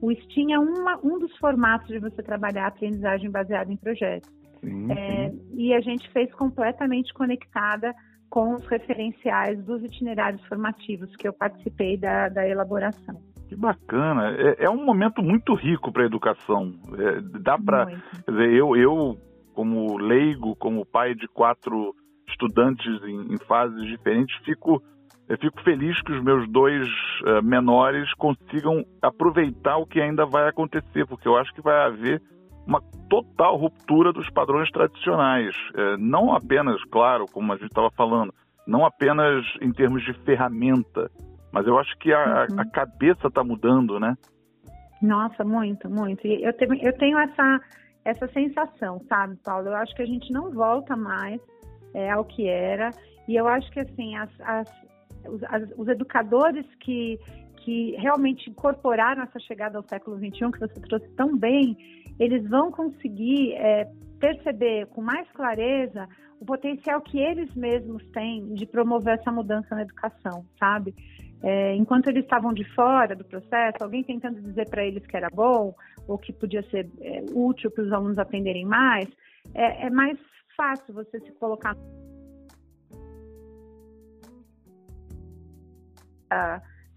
o 0.00 0.12
STEAM 0.12 0.52
é 0.52 0.58
uma, 0.58 0.98
um 1.02 1.18
dos 1.18 1.36
formatos 1.36 1.88
de 1.88 1.98
você 1.98 2.22
trabalhar 2.22 2.64
a 2.64 2.68
aprendizagem 2.68 3.30
baseada 3.30 3.72
em 3.72 3.76
projetos. 3.76 4.30
Sim, 4.60 4.90
é, 4.90 5.30
sim. 5.30 5.40
E 5.54 5.74
a 5.74 5.80
gente 5.80 6.08
fez 6.10 6.32
completamente 6.34 7.12
conectada 7.12 7.94
com 8.28 8.54
os 8.54 8.66
referenciais 8.66 9.62
dos 9.64 9.82
itinerários 9.82 10.44
formativos 10.46 11.14
que 11.16 11.26
eu 11.26 11.32
participei 11.32 11.96
da, 11.96 12.28
da 12.28 12.48
elaboração. 12.48 13.20
Que 13.48 13.56
bacana! 13.56 14.30
É, 14.38 14.64
é 14.64 14.70
um 14.70 14.84
momento 14.84 15.22
muito 15.22 15.54
rico 15.54 15.92
para 15.92 16.04
a 16.04 16.06
educação. 16.06 16.72
É, 16.96 17.20
dá 17.40 17.58
para, 17.58 17.86
quer 17.86 18.30
dizer, 18.30 18.52
eu, 18.52 18.76
eu 18.76 19.18
como 19.54 19.98
leigo, 19.98 20.54
como 20.56 20.86
pai 20.86 21.14
de 21.14 21.26
quatro 21.28 21.94
estudantes 22.28 23.02
em, 23.02 23.34
em 23.34 23.38
fases 23.46 23.84
diferentes, 23.86 24.34
fico 24.44 24.80
eu 25.30 25.38
fico 25.38 25.62
feliz 25.62 26.02
que 26.02 26.10
os 26.10 26.20
meus 26.24 26.48
dois 26.50 26.88
uh, 27.22 27.40
menores 27.40 28.12
consigam 28.14 28.84
aproveitar 29.00 29.76
o 29.76 29.86
que 29.86 30.00
ainda 30.00 30.26
vai 30.26 30.48
acontecer, 30.48 31.06
porque 31.06 31.28
eu 31.28 31.36
acho 31.36 31.54
que 31.54 31.62
vai 31.62 31.86
haver 31.86 32.20
uma 32.66 32.82
total 33.08 33.56
ruptura 33.56 34.12
dos 34.12 34.28
padrões 34.30 34.68
tradicionais. 34.72 35.54
Uh, 35.70 35.96
não 36.00 36.34
apenas, 36.34 36.82
claro, 36.90 37.26
como 37.32 37.52
a 37.52 37.56
gente 37.56 37.68
estava 37.68 37.92
falando, 37.92 38.34
não 38.66 38.84
apenas 38.84 39.46
em 39.62 39.70
termos 39.72 40.02
de 40.04 40.12
ferramenta, 40.24 41.08
mas 41.52 41.64
eu 41.64 41.78
acho 41.78 41.96
que 41.98 42.12
a, 42.12 42.48
uhum. 42.50 42.60
a 42.60 42.64
cabeça 42.68 43.28
está 43.28 43.44
mudando, 43.44 44.00
né? 44.00 44.16
Nossa, 45.00 45.44
muito, 45.44 45.88
muito. 45.88 46.26
E 46.26 46.42
eu 46.42 46.52
tenho, 46.54 46.74
eu 46.74 46.92
tenho 46.98 47.16
essa, 47.16 47.60
essa 48.04 48.26
sensação, 48.32 49.00
sabe, 49.08 49.36
Paulo? 49.44 49.68
Eu 49.68 49.76
acho 49.76 49.94
que 49.94 50.02
a 50.02 50.06
gente 50.06 50.32
não 50.32 50.50
volta 50.50 50.96
mais 50.96 51.40
é, 51.94 52.10
ao 52.10 52.24
que 52.24 52.48
era. 52.48 52.90
E 53.28 53.36
eu 53.36 53.46
acho 53.46 53.70
que, 53.70 53.78
assim, 53.78 54.16
as, 54.16 54.28
as, 54.40 54.68
os, 55.28 55.42
as, 55.44 55.70
os 55.76 55.88
educadores 55.88 56.66
que, 56.80 57.18
que 57.58 57.92
realmente 57.98 58.50
incorporaram 58.50 59.22
essa 59.22 59.38
chegada 59.40 59.78
ao 59.78 59.84
século 59.88 60.16
XXI, 60.16 60.52
que 60.52 60.60
você 60.60 60.80
trouxe 60.80 61.08
tão 61.16 61.36
bem, 61.36 61.76
eles 62.18 62.48
vão 62.48 62.70
conseguir 62.70 63.54
é, 63.54 63.88
perceber 64.18 64.86
com 64.86 65.00
mais 65.00 65.30
clareza 65.32 66.08
o 66.40 66.44
potencial 66.44 67.00
que 67.00 67.18
eles 67.18 67.52
mesmos 67.54 68.04
têm 68.12 68.54
de 68.54 68.66
promover 68.66 69.18
essa 69.18 69.30
mudança 69.30 69.74
na 69.74 69.82
educação, 69.82 70.44
sabe? 70.58 70.94
É, 71.42 71.74
enquanto 71.74 72.08
eles 72.08 72.24
estavam 72.24 72.52
de 72.52 72.64
fora 72.74 73.16
do 73.16 73.24
processo, 73.24 73.78
alguém 73.82 74.04
tentando 74.04 74.40
dizer 74.40 74.68
para 74.68 74.84
eles 74.84 75.06
que 75.06 75.16
era 75.16 75.28
bom 75.32 75.74
ou 76.06 76.18
que 76.18 76.32
podia 76.32 76.62
ser 76.64 76.88
é, 77.00 77.24
útil 77.32 77.70
para 77.70 77.84
os 77.84 77.92
alunos 77.92 78.18
aprenderem 78.18 78.66
mais, 78.66 79.08
é, 79.54 79.86
é 79.86 79.90
mais 79.90 80.18
fácil 80.56 80.92
você 80.92 81.18
se 81.20 81.32
colocar 81.32 81.74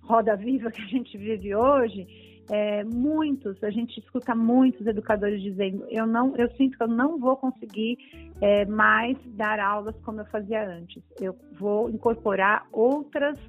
roda 0.01 0.35
viva 0.35 0.71
que 0.71 0.81
a 0.81 0.85
gente 0.85 1.17
vive 1.17 1.55
hoje, 1.55 2.07
é, 2.49 2.83
muitos, 2.83 3.63
a 3.63 3.69
gente 3.69 3.97
escuta 3.99 4.35
muitos 4.35 4.85
educadores 4.85 5.41
dizendo, 5.41 5.85
eu 5.89 6.05
não, 6.05 6.35
eu 6.35 6.49
sinto 6.51 6.77
que 6.77 6.83
eu 6.83 6.87
não 6.87 7.17
vou 7.17 7.37
conseguir 7.37 7.97
é, 8.41 8.65
mais 8.65 9.17
dar 9.35 9.59
aulas 9.59 9.95
como 10.01 10.19
eu 10.19 10.25
fazia 10.25 10.67
antes. 10.67 11.01
Eu 11.21 11.35
vou 11.57 11.89
incorporar 11.89 12.65
outras, 12.71 13.39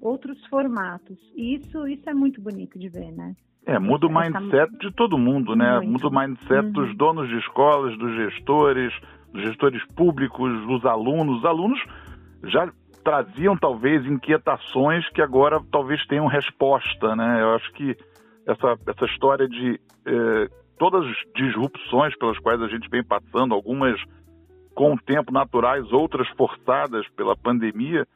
outros 0.00 0.44
formatos. 0.46 1.18
E 1.34 1.56
isso, 1.56 1.86
isso 1.88 2.08
é 2.08 2.14
muito 2.14 2.40
bonito 2.40 2.78
de 2.78 2.88
ver, 2.88 3.10
né? 3.12 3.34
É, 3.66 3.78
muda 3.78 4.06
o 4.06 4.10
mindset 4.10 4.70
de 4.78 4.92
todo 4.92 5.16
mundo, 5.16 5.56
né? 5.56 5.76
Muito. 5.78 5.92
Muda 5.92 6.08
o 6.08 6.14
mindset 6.14 6.66
uhum. 6.66 6.72
dos 6.72 6.96
donos 6.96 7.28
de 7.28 7.38
escolas, 7.38 7.98
dos 7.98 8.14
gestores, 8.14 8.92
dos 9.32 9.42
gestores 9.42 9.82
públicos, 9.96 10.66
dos 10.66 10.84
alunos. 10.84 11.38
Os 11.38 11.44
alunos 11.44 11.80
já 12.44 12.70
traziam 13.04 13.56
talvez 13.56 14.04
inquietações 14.06 15.08
que 15.10 15.20
agora 15.20 15.60
talvez 15.70 16.04
tenham 16.06 16.26
resposta, 16.26 17.14
né? 17.14 17.42
Eu 17.42 17.54
acho 17.54 17.70
que 17.72 17.96
essa, 18.46 18.76
essa 18.86 19.04
história 19.04 19.46
de 19.46 19.80
eh, 20.06 20.48
todas 20.78 21.04
as 21.06 21.16
disrupções 21.34 22.16
pelas 22.18 22.38
quais 22.38 22.60
a 22.60 22.68
gente 22.68 22.88
vem 22.88 23.04
passando, 23.04 23.54
algumas 23.54 24.00
com 24.74 24.94
o 24.94 24.98
tempo 24.98 25.32
naturais, 25.32 25.90
outras 25.92 26.28
forçadas 26.30 27.06
pela 27.10 27.36
pandemia, 27.36 28.06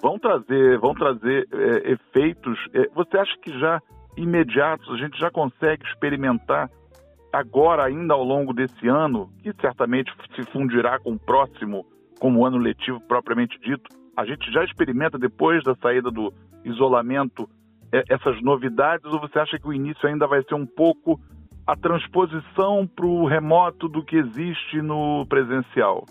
vão 0.00 0.18
trazer, 0.18 0.78
vão 0.78 0.94
trazer 0.94 1.48
é, 1.52 1.92
efeitos. 1.92 2.58
É, 2.72 2.88
você 2.94 3.18
acha 3.18 3.36
que 3.42 3.58
já 3.58 3.80
imediatos 4.16 4.88
a 4.90 4.96
gente 4.96 5.18
já 5.18 5.30
consegue 5.30 5.84
experimentar 5.86 6.70
agora, 7.32 7.84
ainda 7.84 8.14
ao 8.14 8.22
longo 8.22 8.52
desse 8.52 8.86
ano, 8.86 9.28
que 9.42 9.52
certamente 9.60 10.12
se 10.36 10.42
fundirá 10.52 11.00
com 11.00 11.14
o 11.14 11.18
próximo, 11.18 11.84
como 12.20 12.46
ano 12.46 12.58
letivo 12.58 13.00
propriamente 13.00 13.58
dito, 13.58 13.90
a 14.16 14.24
gente 14.24 14.50
já 14.52 14.64
experimenta 14.64 15.18
depois 15.18 15.62
da 15.64 15.74
saída 15.76 16.10
do 16.10 16.32
isolamento 16.64 17.48
é, 17.92 18.02
essas 18.08 18.42
novidades 18.42 19.04
ou 19.12 19.20
você 19.20 19.38
acha 19.38 19.58
que 19.58 19.68
o 19.68 19.72
início 19.72 20.08
ainda 20.08 20.26
vai 20.26 20.42
ser 20.44 20.54
um 20.54 20.66
pouco 20.66 21.20
a 21.66 21.76
transposição 21.76 22.86
para 22.86 23.06
o 23.06 23.26
remoto 23.26 23.88
do 23.88 24.04
que 24.04 24.16
existe 24.16 24.82
no 24.82 25.24
presencial? 25.26 26.04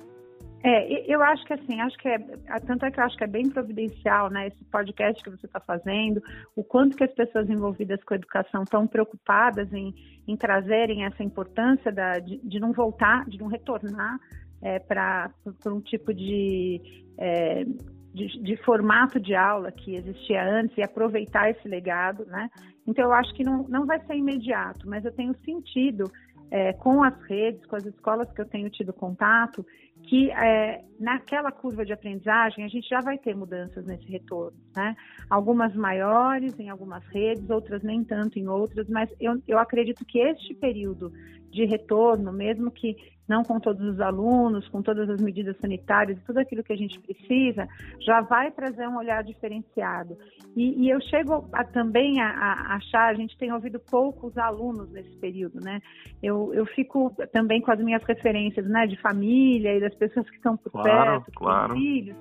É, 0.66 1.14
eu 1.14 1.22
acho 1.22 1.44
que 1.44 1.54
assim, 1.54 1.82
acho 1.82 1.98
que 1.98 2.08
é, 2.08 2.18
tanto 2.66 2.86
é 2.86 2.92
que 2.92 2.98
eu 2.98 3.04
acho 3.04 3.18
que 3.18 3.24
é 3.26 3.28
bem 3.28 3.50
providencial, 3.50 4.30
né, 4.30 4.48
esse 4.48 4.64
podcast 4.72 5.22
que 5.22 5.30
você 5.30 5.46
está 5.46 5.60
fazendo, 5.60 6.22
o 6.56 6.64
quanto 6.64 6.96
que 6.96 7.04
as 7.04 7.14
pessoas 7.14 7.50
envolvidas 7.50 8.02
com 8.06 8.14
a 8.14 8.18
educação 8.18 8.64
estão 8.64 8.88
preocupadas 8.88 9.72
em, 9.74 9.94
em 10.26 10.38
trazerem 10.38 11.04
essa 11.04 11.22
importância 11.22 11.92
da, 11.92 12.14
de, 12.14 12.38
de 12.38 12.62
não 12.62 12.72
voltar, 12.72 13.26
de 13.26 13.38
não 13.38 13.48
retornar 13.48 14.18
é, 14.64 14.80
para 14.80 15.30
um 15.68 15.82
tipo 15.82 16.14
de, 16.14 16.82
é, 17.18 17.66
de, 18.14 18.42
de, 18.42 18.58
formato 18.64 19.20
de 19.20 19.36
aula 19.36 19.72
que 19.72 19.96
existia 19.96 20.44
antes 20.44 20.78
e 20.78 20.82
aproveitar 20.82 21.50
esse 21.50 21.68
legado, 21.68 22.26
né? 22.26 22.50
Então 22.88 23.06
eu 23.06 23.14
acho 23.14 23.34
que 23.36 23.44
não, 23.44 23.68
não 23.68 23.86
vai 23.86 24.00
ser 24.06 24.16
imediato, 24.16 24.88
mas 24.88 25.04
eu 25.04 25.12
tenho 25.12 25.36
sentido 25.44 26.06
é, 26.50 26.72
com 26.74 27.04
as 27.04 27.20
redes, 27.24 27.66
com 27.66 27.76
as 27.76 27.86
escolas 27.86 28.32
que 28.32 28.40
eu 28.40 28.46
tenho 28.46 28.70
tido 28.70 28.94
contato, 28.94 29.66
que 30.04 30.32
é, 30.32 30.84
naquela 31.00 31.52
curva 31.52 31.86
de 31.86 31.94
aprendizagem 31.94 32.64
a 32.64 32.68
gente 32.68 32.88
já 32.88 33.00
vai 33.00 33.18
ter 33.18 33.36
mudanças 33.36 33.86
nesse 33.86 34.06
retorno, 34.06 34.58
né? 34.76 34.96
Algumas 35.30 35.76
maiores 35.76 36.58
em 36.60 36.70
algumas 36.70 37.06
redes, 37.08 37.50
outras 37.50 37.82
nem 37.84 38.04
tanto 38.04 38.40
em 38.40 38.48
outras, 38.48 38.88
mas 38.88 39.10
eu, 39.20 39.42
eu 39.48 39.58
acredito 39.58 40.06
que 40.06 40.20
este 40.20 40.54
período 40.54 41.12
de 41.50 41.66
retorno, 41.66 42.34
mesmo 42.34 42.72
que 42.72 42.96
não 43.28 43.44
com 43.44 43.60
todos 43.60 43.82
os 43.88 44.00
alunos, 44.00 44.68
com 44.68 44.82
todas 44.82 45.10
as 45.10 45.22
medidas 45.22 45.58
sanitárias, 45.58 46.22
tudo 46.26 46.40
aquilo 46.40 46.64
que 46.64 46.74
a 46.74 46.78
gente 46.78 47.00
precisa, 47.00 47.68
já 48.00 48.22
vai 48.22 48.52
trazer 48.52 48.88
um 48.88 48.98
olhar 48.98 49.24
diferenciado. 49.24 50.18
E, 50.56 50.84
e 50.84 50.90
eu 50.90 51.00
chego 51.02 51.48
a, 51.54 51.64
também 51.64 52.22
a, 52.22 52.28
a, 52.28 52.76
achar, 52.76 53.10
a 53.10 53.14
gente 53.14 53.38
tem 53.38 53.52
ouvido 53.52 53.80
poucos 53.80 54.38
alunos 54.38 54.92
nesse 54.92 55.16
período, 55.18 55.60
né? 55.62 55.82
Eu, 56.22 56.54
eu 56.54 56.66
fico 56.66 57.14
também 57.32 57.62
com 57.62 57.72
as 57.72 57.80
minhas 57.80 58.04
referências, 58.04 58.68
né, 58.68 58.86
de 58.88 59.00
família 59.02 59.76
e 59.76 59.80
das 59.80 59.96
pessoas 59.96 60.30
que 60.30 60.36
estão 60.36 60.58
por 60.58 60.72
claro, 60.72 61.22
perto, 61.22 61.32
claro. 61.34 61.74
filhos. 61.74 62.16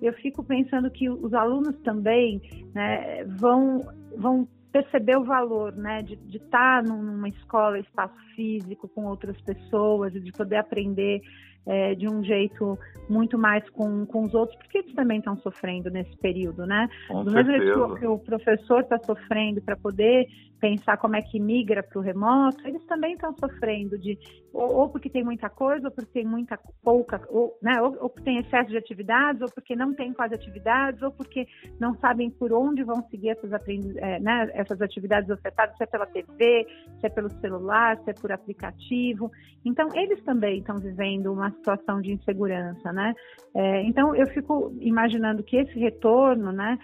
Eu 0.00 0.12
fico 0.14 0.44
pensando 0.44 0.90
que 0.90 1.08
os 1.08 1.32
alunos 1.32 1.74
também 1.78 2.40
né, 2.74 3.24
vão, 3.24 3.80
vão 4.16 4.46
perceber 4.82 5.16
o 5.16 5.24
valor, 5.24 5.74
né, 5.74 6.02
de, 6.02 6.16
de 6.16 6.36
estar 6.36 6.82
numa 6.82 7.28
escola, 7.28 7.78
espaço 7.78 8.14
físico 8.34 8.86
com 8.88 9.06
outras 9.06 9.40
pessoas 9.40 10.12
de 10.12 10.32
poder 10.32 10.56
aprender 10.56 11.22
é, 11.66 11.94
de 11.94 12.08
um 12.08 12.22
jeito 12.22 12.78
muito 13.08 13.38
mais 13.38 13.68
com, 13.70 14.04
com 14.06 14.24
os 14.24 14.34
outros, 14.34 14.58
porque 14.58 14.78
eles 14.78 14.94
também 14.94 15.18
estão 15.18 15.36
sofrendo 15.38 15.90
nesse 15.90 16.16
período, 16.18 16.66
né? 16.66 16.88
Com 17.08 17.24
Do 17.24 17.32
mesmo 17.32 17.52
jeito 17.52 17.94
que 17.96 18.06
o 18.06 18.18
professor 18.18 18.80
está 18.80 18.98
sofrendo 18.98 19.60
para 19.62 19.76
poder 19.76 20.26
pensar 20.60 20.96
como 20.96 21.16
é 21.16 21.22
que 21.22 21.38
migra 21.38 21.82
para 21.82 21.98
o 21.98 22.02
remoto, 22.02 22.66
eles 22.66 22.84
também 22.86 23.12
estão 23.12 23.34
sofrendo 23.38 23.98
de 23.98 24.18
ou, 24.52 24.74
ou, 24.74 24.88
porque 24.88 25.10
tem 25.10 25.22
muita 25.22 25.50
coisa, 25.50 25.88
ou 25.88 25.92
porque 25.92 26.12
tem 26.12 26.24
muita 26.24 26.58
pouca, 26.82 27.20
ou, 27.28 27.58
né, 27.60 27.78
ou, 27.80 27.94
ou 28.00 28.08
porque 28.08 28.24
tem 28.24 28.38
excesso 28.38 28.70
de 28.70 28.78
atividades, 28.78 29.42
ou 29.42 29.48
porque 29.48 29.76
não 29.76 29.92
tem 29.92 30.14
quase 30.14 30.34
atividades, 30.34 31.02
ou 31.02 31.10
porque 31.10 31.46
não 31.78 31.94
sabem 31.96 32.30
por 32.30 32.52
onde 32.54 32.82
vão 32.82 33.06
seguir 33.10 33.30
essas, 33.30 33.52
é, 33.52 34.18
né, 34.18 34.50
essas 34.54 34.80
atividades 34.80 35.28
ofertadas, 35.28 35.76
se 35.76 35.82
é 35.82 35.86
pela 35.86 36.06
TV, 36.06 36.66
se 37.00 37.06
é 37.06 37.10
pelo 37.10 37.28
celular, 37.40 37.98
se 37.98 38.10
é 38.10 38.14
por 38.14 38.32
aplicativo. 38.32 39.30
Então, 39.62 39.88
eles 39.94 40.22
também 40.24 40.60
estão 40.60 40.78
vivendo 40.78 41.32
uma 41.32 41.50
situação 41.56 42.00
de 42.00 42.12
insegurança, 42.12 42.92
né? 42.92 43.14
É, 43.54 43.82
então, 43.82 44.14
eu 44.14 44.26
fico 44.28 44.74
imaginando 44.80 45.42
que 45.42 45.56
esse 45.56 45.78
retorno, 45.78 46.52
né, 46.52 46.78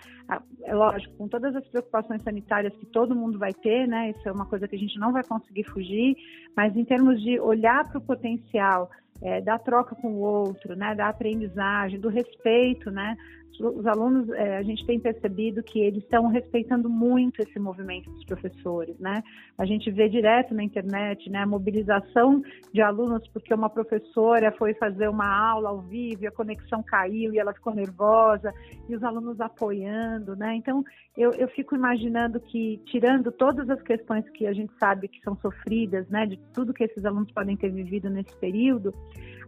é 0.64 0.74
lógico, 0.74 1.14
com 1.16 1.28
todas 1.28 1.54
as 1.54 1.66
preocupações 1.68 2.22
sanitárias 2.22 2.74
que 2.76 2.86
todo 2.86 3.14
mundo 3.14 3.38
vai 3.38 3.52
ter, 3.52 3.86
né, 3.86 4.10
isso 4.10 4.28
é 4.28 4.32
uma 4.32 4.46
coisa 4.46 4.66
que 4.66 4.76
a 4.76 4.78
gente 4.78 4.98
não 4.98 5.12
vai 5.12 5.22
conseguir 5.22 5.64
fugir, 5.64 6.16
mas 6.56 6.74
em 6.76 6.84
termos 6.84 7.20
de 7.22 7.38
olhar 7.38 7.88
para 7.88 7.98
o 7.98 8.00
potencial 8.00 8.90
é, 9.20 9.40
da 9.40 9.58
troca 9.58 9.94
com 9.94 10.08
o 10.08 10.20
outro, 10.20 10.74
né, 10.74 10.94
da 10.94 11.08
aprendizagem, 11.08 12.00
do 12.00 12.08
respeito, 12.08 12.90
né, 12.90 13.16
os 13.60 13.86
alunos, 13.86 14.28
é, 14.30 14.58
a 14.58 14.62
gente 14.62 14.84
tem 14.86 14.98
percebido 14.98 15.62
que 15.62 15.80
eles 15.80 16.02
estão 16.02 16.28
respeitando 16.28 16.88
muito 16.88 17.40
esse 17.40 17.58
movimento 17.58 18.10
dos 18.10 18.24
professores, 18.24 18.98
né? 18.98 19.22
A 19.58 19.64
gente 19.64 19.90
vê 19.90 20.08
direto 20.08 20.54
na 20.54 20.62
internet, 20.62 21.28
né, 21.30 21.40
a 21.40 21.46
mobilização 21.46 22.42
de 22.72 22.80
alunos 22.80 23.26
porque 23.28 23.52
uma 23.52 23.68
professora 23.68 24.52
foi 24.52 24.74
fazer 24.74 25.08
uma 25.08 25.26
aula 25.26 25.70
ao 25.70 25.80
vivo 25.82 26.24
e 26.24 26.26
a 26.26 26.32
conexão 26.32 26.82
caiu 26.82 27.32
e 27.32 27.38
ela 27.38 27.52
ficou 27.52 27.74
nervosa 27.74 28.52
e 28.88 28.94
os 28.94 29.02
alunos 29.02 29.40
apoiando, 29.40 30.34
né? 30.36 30.54
Então, 30.56 30.84
eu, 31.16 31.30
eu 31.32 31.48
fico 31.48 31.74
imaginando 31.74 32.40
que, 32.40 32.80
tirando 32.86 33.30
todas 33.30 33.68
as 33.68 33.82
questões 33.82 34.28
que 34.30 34.46
a 34.46 34.52
gente 34.52 34.72
sabe 34.78 35.08
que 35.08 35.20
são 35.20 35.36
sofridas, 35.36 36.08
né, 36.08 36.26
de 36.26 36.38
tudo 36.54 36.72
que 36.72 36.84
esses 36.84 37.04
alunos 37.04 37.30
podem 37.32 37.56
ter 37.56 37.70
vivido 37.70 38.08
nesse 38.08 38.34
período, 38.38 38.94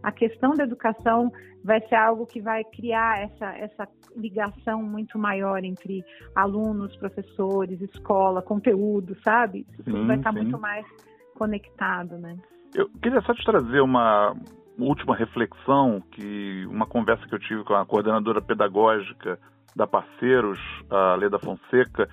a 0.05 0.11
questão 0.11 0.53
da 0.53 0.63
educação 0.63 1.31
vai 1.63 1.81
ser 1.87 1.95
algo 1.95 2.27
que 2.27 2.39
vai 2.39 2.63
criar 2.63 3.23
essa, 3.23 3.47
essa 3.57 3.87
ligação 4.15 4.83
muito 4.83 5.17
maior 5.17 5.63
entre 5.63 6.05
alunos, 6.35 6.95
professores, 6.97 7.81
escola, 7.81 8.39
conteúdo, 8.39 9.17
sabe? 9.23 9.65
Sim, 9.83 10.05
vai 10.05 10.17
estar 10.17 10.31
sim. 10.31 10.41
muito 10.41 10.59
mais 10.59 10.85
conectado, 11.33 12.19
né? 12.19 12.37
Eu 12.75 12.87
queria 13.01 13.19
só 13.21 13.33
te 13.33 13.43
trazer 13.43 13.81
uma 13.81 14.35
última 14.77 15.15
reflexão, 15.15 16.03
que 16.11 16.67
uma 16.67 16.85
conversa 16.85 17.25
que 17.27 17.33
eu 17.33 17.39
tive 17.39 17.63
com 17.63 17.73
a 17.73 17.83
coordenadora 17.83 18.43
pedagógica 18.43 19.39
da 19.75 19.87
Parceiros, 19.87 20.59
a 20.87 21.15
Leda 21.15 21.39
Fonseca, 21.39 22.07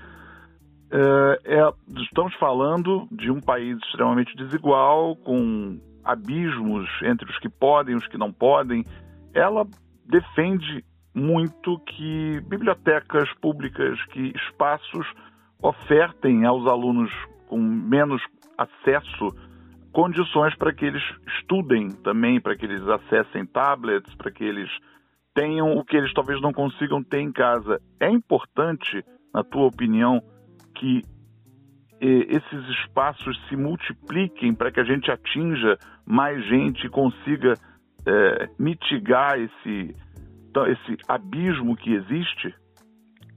é, 0.91 1.59
é, 1.59 1.73
estamos 2.03 2.35
falando 2.37 3.07
de 3.13 3.31
um 3.31 3.41
país 3.41 3.77
extremamente 3.85 4.35
desigual, 4.35 5.15
com 5.15 5.79
abismos 6.05 6.88
entre 7.03 7.31
os 7.31 7.38
que 7.38 7.49
podem 7.49 7.95
e 7.95 7.97
os 7.97 8.07
que 8.07 8.19
não 8.19 8.33
podem, 8.33 8.85
ela 9.35 9.67
defende 10.05 10.85
muito 11.15 11.79
que 11.81 12.41
bibliotecas 12.49 13.33
públicas, 13.35 14.03
que 14.07 14.33
espaços 14.35 15.07
ofertem 15.62 16.45
aos 16.45 16.67
alunos 16.67 17.11
com 17.47 17.61
menos 17.61 18.23
acesso 18.57 19.29
condições 19.93 20.55
para 20.57 20.73
que 20.73 20.85
eles 20.87 21.03
estudem 21.38 21.91
também, 21.91 22.41
para 22.41 22.57
que 22.57 22.65
eles 22.65 22.83
acessem 22.88 23.45
tablets, 23.45 24.15
para 24.15 24.31
que 24.31 24.43
eles 24.43 24.71
tenham 25.35 25.77
o 25.77 25.85
que 25.85 25.97
eles 25.97 26.12
talvez 26.15 26.41
não 26.41 26.53
consigam 26.53 27.03
ter 27.03 27.21
em 27.21 27.31
casa. 27.31 27.81
É 28.01 28.11
importante, 28.11 29.05
na 29.35 29.45
tua 29.45 29.67
opinião, 29.67 30.23
que 30.75 31.03
esses 32.07 32.69
espaços 32.81 33.41
se 33.49 33.57
multipliquem 33.57 34.55
para 34.55 34.73
que 34.73 34.81
a 34.81 34.85
gente 34.85 35.11
atinja 35.11 35.79
mais 36.05 36.45
gente 36.47 36.87
e 36.87 36.91
consiga 36.91 37.55
é, 38.05 38.49
mitigar 38.59 39.38
esse, 39.38 39.95
esse 40.67 40.97
abismo 41.09 41.77
que 41.77 41.95
existe? 41.95 42.55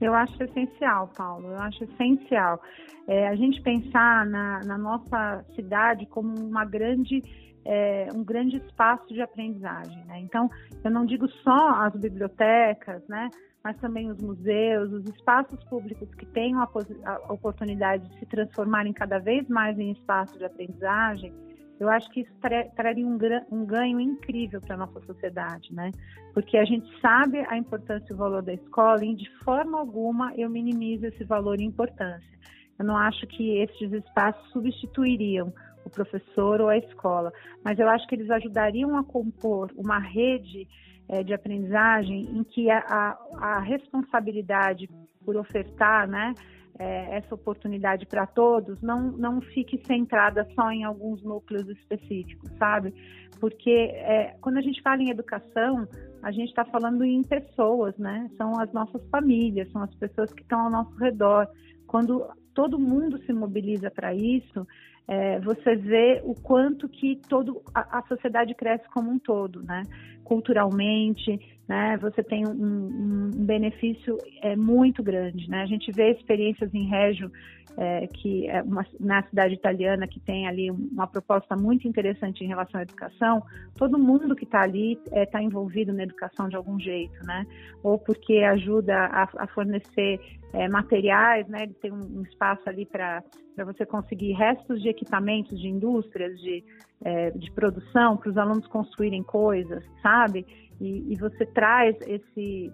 Eu 0.00 0.12
acho 0.14 0.42
essencial, 0.42 1.08
Paulo. 1.16 1.48
Eu 1.48 1.58
acho 1.58 1.84
essencial 1.84 2.60
é, 3.06 3.28
a 3.28 3.36
gente 3.36 3.62
pensar 3.62 4.26
na, 4.26 4.60
na, 4.64 4.76
nossa 4.76 5.44
cidade 5.54 6.04
como 6.06 6.34
uma 6.38 6.64
grande, 6.64 7.22
é, 7.64 8.08
um 8.12 8.24
grande 8.24 8.56
espaço 8.56 9.06
de 9.14 9.22
aprendizagem. 9.22 10.04
Né? 10.06 10.20
Então, 10.20 10.50
eu 10.84 10.90
não 10.90 11.06
digo 11.06 11.28
só 11.28 11.84
as 11.84 11.94
bibliotecas, 11.94 13.06
né? 13.08 13.30
Mas 13.66 13.76
também 13.78 14.08
os 14.08 14.22
museus, 14.22 14.92
os 14.92 15.04
espaços 15.08 15.58
públicos 15.64 16.08
que 16.14 16.24
tenham 16.26 16.60
a, 16.60 16.70
a 17.04 17.32
oportunidade 17.32 18.08
de 18.08 18.20
se 18.20 18.26
transformarem 18.26 18.92
cada 18.92 19.18
vez 19.18 19.48
mais 19.48 19.76
em 19.76 19.90
espaço 19.90 20.38
de 20.38 20.44
aprendizagem, 20.44 21.34
eu 21.80 21.88
acho 21.88 22.08
que 22.12 22.20
isso 22.20 22.32
traria 22.76 23.04
um, 23.04 23.18
um 23.50 23.66
ganho 23.66 23.98
incrível 23.98 24.60
para 24.60 24.76
a 24.76 24.78
nossa 24.78 25.00
sociedade, 25.00 25.74
né? 25.74 25.90
Porque 26.32 26.56
a 26.56 26.64
gente 26.64 26.88
sabe 27.00 27.44
a 27.48 27.58
importância 27.58 28.06
e 28.08 28.14
o 28.14 28.16
valor 28.16 28.40
da 28.40 28.54
escola 28.54 29.04
e 29.04 29.16
de 29.16 29.28
forma 29.42 29.80
alguma 29.80 30.32
eu 30.36 30.48
minimizo 30.48 31.04
esse 31.06 31.24
valor 31.24 31.60
e 31.60 31.64
importância. 31.64 32.38
Eu 32.78 32.84
não 32.84 32.96
acho 32.96 33.26
que 33.26 33.58
esses 33.58 33.92
espaços 33.92 34.48
substituiriam 34.52 35.52
o 35.84 35.90
professor 35.90 36.60
ou 36.60 36.68
a 36.68 36.78
escola, 36.78 37.32
mas 37.64 37.80
eu 37.80 37.88
acho 37.88 38.06
que 38.06 38.14
eles 38.14 38.30
ajudariam 38.30 38.96
a 38.96 39.02
compor 39.02 39.72
uma 39.76 39.98
rede 39.98 40.68
é, 41.08 41.22
de 41.22 41.32
aprendizagem 41.34 42.28
em 42.36 42.44
que 42.44 42.70
a, 42.70 42.78
a, 42.78 43.18
a 43.38 43.60
responsabilidade 43.60 44.88
por 45.24 45.36
ofertar, 45.36 46.08
né, 46.08 46.34
é, 46.78 47.16
essa 47.16 47.34
oportunidade 47.34 48.06
para 48.06 48.26
todos 48.26 48.80
não, 48.82 49.12
não 49.12 49.40
fique 49.40 49.78
centrada 49.86 50.46
só 50.54 50.70
em 50.70 50.84
alguns 50.84 51.22
núcleos 51.22 51.68
específicos, 51.68 52.50
sabe? 52.58 52.94
Porque 53.40 53.70
é, 53.70 54.36
quando 54.40 54.58
a 54.58 54.60
gente 54.60 54.82
fala 54.82 55.02
em 55.02 55.10
educação, 55.10 55.88
a 56.22 56.30
gente 56.30 56.48
está 56.48 56.64
falando 56.64 57.04
em 57.04 57.22
pessoas, 57.22 57.96
né? 57.96 58.30
São 58.36 58.58
as 58.60 58.72
nossas 58.72 59.02
famílias, 59.08 59.70
são 59.72 59.82
as 59.82 59.94
pessoas 59.94 60.32
que 60.32 60.42
estão 60.42 60.60
ao 60.60 60.70
nosso 60.70 60.94
redor. 60.96 61.48
Quando 61.86 62.26
todo 62.54 62.78
mundo 62.78 63.18
se 63.24 63.32
mobiliza 63.32 63.90
para 63.90 64.14
isso, 64.14 64.66
é, 65.08 65.38
você 65.40 65.76
vê 65.76 66.20
o 66.24 66.34
quanto 66.34 66.88
que 66.88 67.20
todo 67.28 67.62
a, 67.74 67.98
a, 67.98 68.02
sociedade 68.08 68.54
cresce 68.54 68.88
como 68.88 69.10
um 69.10 69.18
todo, 69.18 69.62
né? 69.62 69.82
Culturalmente, 70.24 71.38
né? 71.68 71.96
Você 71.98 72.22
tem 72.22 72.46
um, 72.46 72.52
um, 72.52 73.44
benefício 73.44 74.16
é, 74.42 74.54
muito 74.54 75.02
grande, 75.02 75.48
né? 75.50 75.62
A 75.62 75.66
gente 75.66 75.90
vê 75.90 76.12
experiências 76.12 76.72
em 76.72 76.88
Régio 76.88 77.30
é, 77.76 78.06
que 78.06 78.48
é 78.48 78.62
uma, 78.62 78.86
na 78.98 79.22
cidade 79.24 79.54
italiana 79.54 80.06
que 80.06 80.20
tem 80.20 80.46
ali 80.46 80.70
uma 80.70 81.06
proposta 81.06 81.54
muito 81.56 81.86
interessante 81.86 82.42
em 82.42 82.48
relação 82.48 82.80
à 82.80 82.82
educação, 82.82 83.42
todo 83.76 83.98
mundo 83.98 84.34
que 84.34 84.44
está 84.44 84.62
ali 84.62 84.92
está 84.92 85.18
é, 85.18 85.26
tá 85.26 85.42
envolvido 85.42 85.92
na 85.92 86.04
educação 86.04 86.48
de 86.48 86.56
algum 86.56 86.78
jeito, 86.80 87.18
né? 87.26 87.46
Ou 87.82 87.98
porque 87.98 88.38
ajuda 88.38 88.96
a, 88.96 89.28
a 89.38 89.46
fornecer 89.48 90.20
é, 90.52 90.68
materiais, 90.68 91.46
né? 91.48 91.64
Ele 91.64 91.74
tem 91.74 91.92
um, 91.92 92.18
um 92.18 92.22
espaço 92.22 92.62
ali 92.68 92.86
para 92.86 93.22
você 93.58 93.84
conseguir 93.84 94.32
restos 94.32 94.80
de 94.80 94.88
equipamentos 94.88 95.60
de 95.60 95.68
indústrias, 95.68 96.40
de, 96.40 96.64
é, 97.04 97.30
de 97.30 97.50
produção, 97.52 98.16
para 98.16 98.30
os 98.30 98.38
alunos 98.38 98.66
construírem 98.68 99.22
coisas, 99.22 99.84
sabe? 100.02 100.46
E, 100.80 101.12
e 101.12 101.16
você 101.16 101.46
traz 101.46 101.96
esse 102.02 102.72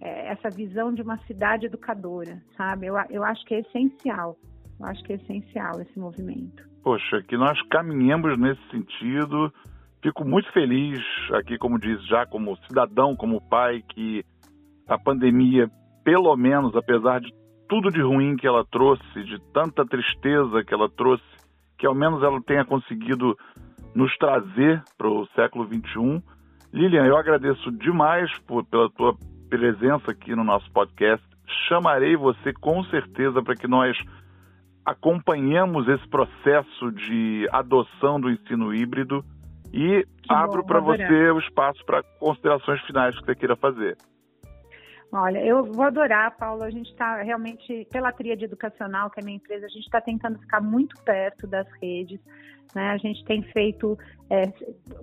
é, 0.00 0.32
essa 0.32 0.50
visão 0.50 0.92
de 0.92 1.00
uma 1.00 1.16
cidade 1.18 1.66
educadora, 1.66 2.42
sabe? 2.56 2.86
Eu, 2.86 2.94
eu 3.08 3.24
acho 3.24 3.44
que 3.46 3.54
é 3.54 3.60
essencial. 3.60 4.36
Eu 4.80 4.86
acho 4.86 5.02
que 5.04 5.12
é 5.12 5.16
essencial 5.16 5.80
esse 5.80 5.98
movimento. 5.98 6.64
Poxa, 6.82 7.22
que 7.22 7.36
nós 7.36 7.60
caminhemos 7.68 8.36
nesse 8.36 8.60
sentido. 8.70 9.52
Fico 10.02 10.24
muito 10.24 10.52
feliz 10.52 10.98
aqui, 11.34 11.56
como 11.56 11.78
diz, 11.78 12.04
já 12.08 12.26
como 12.26 12.56
cidadão, 12.66 13.14
como 13.14 13.40
pai, 13.48 13.84
que 13.88 14.24
a 14.88 14.98
pandemia, 14.98 15.70
pelo 16.02 16.36
menos, 16.36 16.74
apesar 16.74 17.20
de 17.20 17.32
tudo 17.68 17.88
de 17.88 18.02
ruim 18.02 18.36
que 18.36 18.46
ela 18.46 18.64
trouxe, 18.64 19.24
de 19.24 19.40
tanta 19.52 19.86
tristeza 19.86 20.64
que 20.66 20.74
ela 20.74 20.90
trouxe, 20.90 21.24
que 21.82 21.86
ao 21.86 21.96
menos 21.96 22.22
ela 22.22 22.40
tenha 22.40 22.64
conseguido 22.64 23.36
nos 23.92 24.16
trazer 24.16 24.80
para 24.96 25.08
o 25.08 25.26
século 25.34 25.66
XXI. 25.66 26.22
Lilian, 26.72 27.04
eu 27.06 27.16
agradeço 27.16 27.72
demais 27.72 28.30
por, 28.46 28.64
pela 28.66 28.88
tua 28.90 29.16
presença 29.50 30.12
aqui 30.12 30.32
no 30.36 30.44
nosso 30.44 30.70
podcast. 30.70 31.26
Chamarei 31.66 32.14
você 32.14 32.52
com 32.52 32.84
certeza 32.84 33.42
para 33.42 33.56
que 33.56 33.66
nós 33.66 33.98
acompanhemos 34.86 35.88
esse 35.88 36.08
processo 36.08 36.92
de 36.92 37.48
adoção 37.50 38.20
do 38.20 38.30
ensino 38.30 38.72
híbrido 38.72 39.24
e 39.72 40.06
que 40.22 40.32
abro 40.32 40.64
para 40.64 40.78
você 40.78 41.32
o 41.32 41.40
espaço 41.40 41.84
para 41.84 42.04
considerações 42.20 42.80
finais 42.82 43.18
que 43.18 43.24
você 43.24 43.34
queira 43.34 43.56
fazer. 43.56 43.96
Olha, 45.14 45.44
eu 45.44 45.62
vou 45.66 45.84
adorar, 45.84 46.34
Paulo. 46.38 46.62
A 46.62 46.70
gente 46.70 46.90
está 46.90 47.22
realmente, 47.22 47.86
pela 47.90 48.10
tríade 48.10 48.46
educacional, 48.46 49.10
que 49.10 49.20
é 49.20 49.22
a 49.22 49.24
minha 49.24 49.36
empresa, 49.36 49.66
a 49.66 49.68
gente 49.68 49.84
está 49.84 50.00
tentando 50.00 50.38
ficar 50.38 50.62
muito 50.62 50.96
perto 51.02 51.46
das 51.46 51.66
redes. 51.82 52.18
Né? 52.74 52.90
A 52.90 52.96
gente 52.96 53.22
tem 53.24 53.42
feito 53.42 53.96
é, 54.30 54.50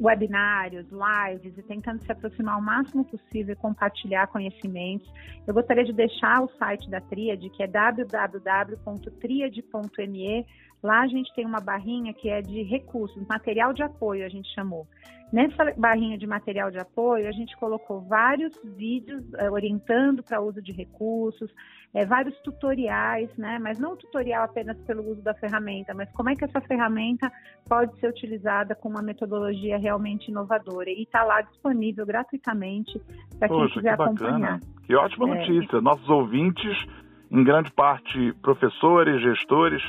webinários, 0.01 0.87
lives 0.89 1.55
e 1.57 1.63
tentando 1.63 2.03
se 2.03 2.11
aproximar 2.11 2.57
o 2.57 2.61
máximo 2.61 3.05
possível 3.05 3.53
e 3.53 3.55
compartilhar 3.55 4.27
conhecimentos. 4.27 5.09
Eu 5.45 5.53
gostaria 5.53 5.85
de 5.85 5.93
deixar 5.93 6.43
o 6.43 6.49
site 6.57 6.89
da 6.89 6.99
Tríade, 7.01 7.49
que 7.49 7.63
é 7.63 7.67
www.triade.me 7.67 10.45
Lá 10.81 11.01
a 11.01 11.07
gente 11.07 11.33
tem 11.35 11.45
uma 11.45 11.59
barrinha 11.59 12.13
que 12.13 12.29
é 12.29 12.41
de 12.41 12.63
recursos, 12.63 13.21
material 13.27 13.73
de 13.73 13.83
apoio, 13.83 14.25
a 14.25 14.29
gente 14.29 14.49
chamou. 14.53 14.87
Nessa 15.31 15.73
barrinha 15.77 16.17
de 16.17 16.25
material 16.25 16.71
de 16.71 16.79
apoio, 16.79 17.27
a 17.27 17.31
gente 17.31 17.55
colocou 17.57 18.01
vários 18.01 18.57
vídeos 18.63 19.23
é, 19.35 19.51
orientando 19.51 20.23
para 20.23 20.41
uso 20.41 20.61
de 20.61 20.71
recursos, 20.71 21.53
é, 21.93 22.05
vários 22.05 22.35
tutoriais, 22.39 23.29
né? 23.37 23.59
Mas 23.59 23.77
não 23.77 23.95
tutorial 23.95 24.45
apenas 24.45 24.77
pelo 24.83 25.03
uso 25.03 25.21
da 25.21 25.35
ferramenta, 25.35 25.93
mas 25.93 26.09
como 26.13 26.29
é 26.29 26.35
que 26.35 26.45
essa 26.45 26.61
ferramenta 26.61 27.31
pode 27.67 27.97
ser 27.99 28.09
utilizada 28.09 28.75
com 28.75 28.89
uma 28.89 29.01
metodologia 29.01 29.77
realmente 29.77 30.29
inovadora. 30.29 30.89
E 30.89 31.03
está 31.03 31.23
lá 31.23 31.41
disponível 31.41 32.05
gratuitamente 32.05 32.99
para 33.37 33.47
quem 33.47 33.67
quiser 33.67 33.95
que 33.95 34.01
acompanhar. 34.01 34.59
Que 34.85 34.95
ótima 34.95 35.29
é. 35.29 35.39
notícia. 35.39 35.81
Nossos 35.81 36.09
ouvintes, 36.09 36.85
em 37.31 37.43
grande 37.43 37.71
parte 37.71 38.33
professores, 38.41 39.21
gestores, 39.21 39.83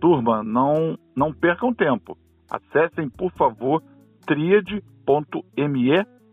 Turma, 0.00 0.42
não, 0.42 0.98
não 1.14 1.32
percam 1.32 1.74
tempo. 1.74 2.16
Acessem, 2.50 3.08
por 3.10 3.30
favor, 3.32 3.82
triade.me, 4.26 4.72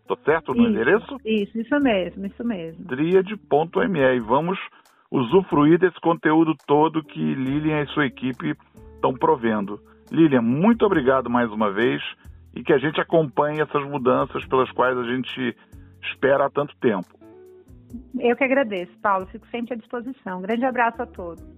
tô 0.07 0.15
certo 0.23 0.53
no 0.53 0.61
isso, 0.61 0.69
endereço? 0.69 1.17
Isso, 1.25 1.59
isso 1.59 1.79
mesmo, 1.79 2.25
isso 2.25 2.43
mesmo. 2.45 2.85
Triade.me 2.85 4.15
e 4.15 4.19
vamos 4.21 4.57
usufruir 5.11 5.77
desse 5.77 5.99
conteúdo 5.99 6.55
todo 6.65 7.03
que 7.03 7.19
Lilian 7.19 7.83
e 7.83 7.87
sua 7.87 8.05
equipe 8.05 8.55
estão 8.95 9.13
provendo. 9.13 9.79
Lilian, 10.11 10.41
muito 10.41 10.85
obrigado 10.85 11.29
mais 11.29 11.51
uma 11.51 11.71
vez 11.71 12.01
e 12.55 12.63
que 12.63 12.73
a 12.73 12.77
gente 12.77 12.99
acompanhe 12.99 13.61
essas 13.61 13.83
mudanças 13.87 14.45
pelas 14.45 14.71
quais 14.71 14.97
a 14.97 15.03
gente 15.03 15.55
espera 16.01 16.45
há 16.45 16.49
tanto 16.49 16.75
tempo. 16.77 17.07
Eu 18.19 18.35
que 18.35 18.43
agradeço, 18.43 18.91
Paulo. 18.99 19.25
Fico 19.27 19.47
sempre 19.47 19.73
à 19.73 19.77
disposição. 19.77 20.39
Um 20.39 20.41
grande 20.41 20.65
abraço 20.65 21.01
a 21.01 21.05
todos. 21.05 21.56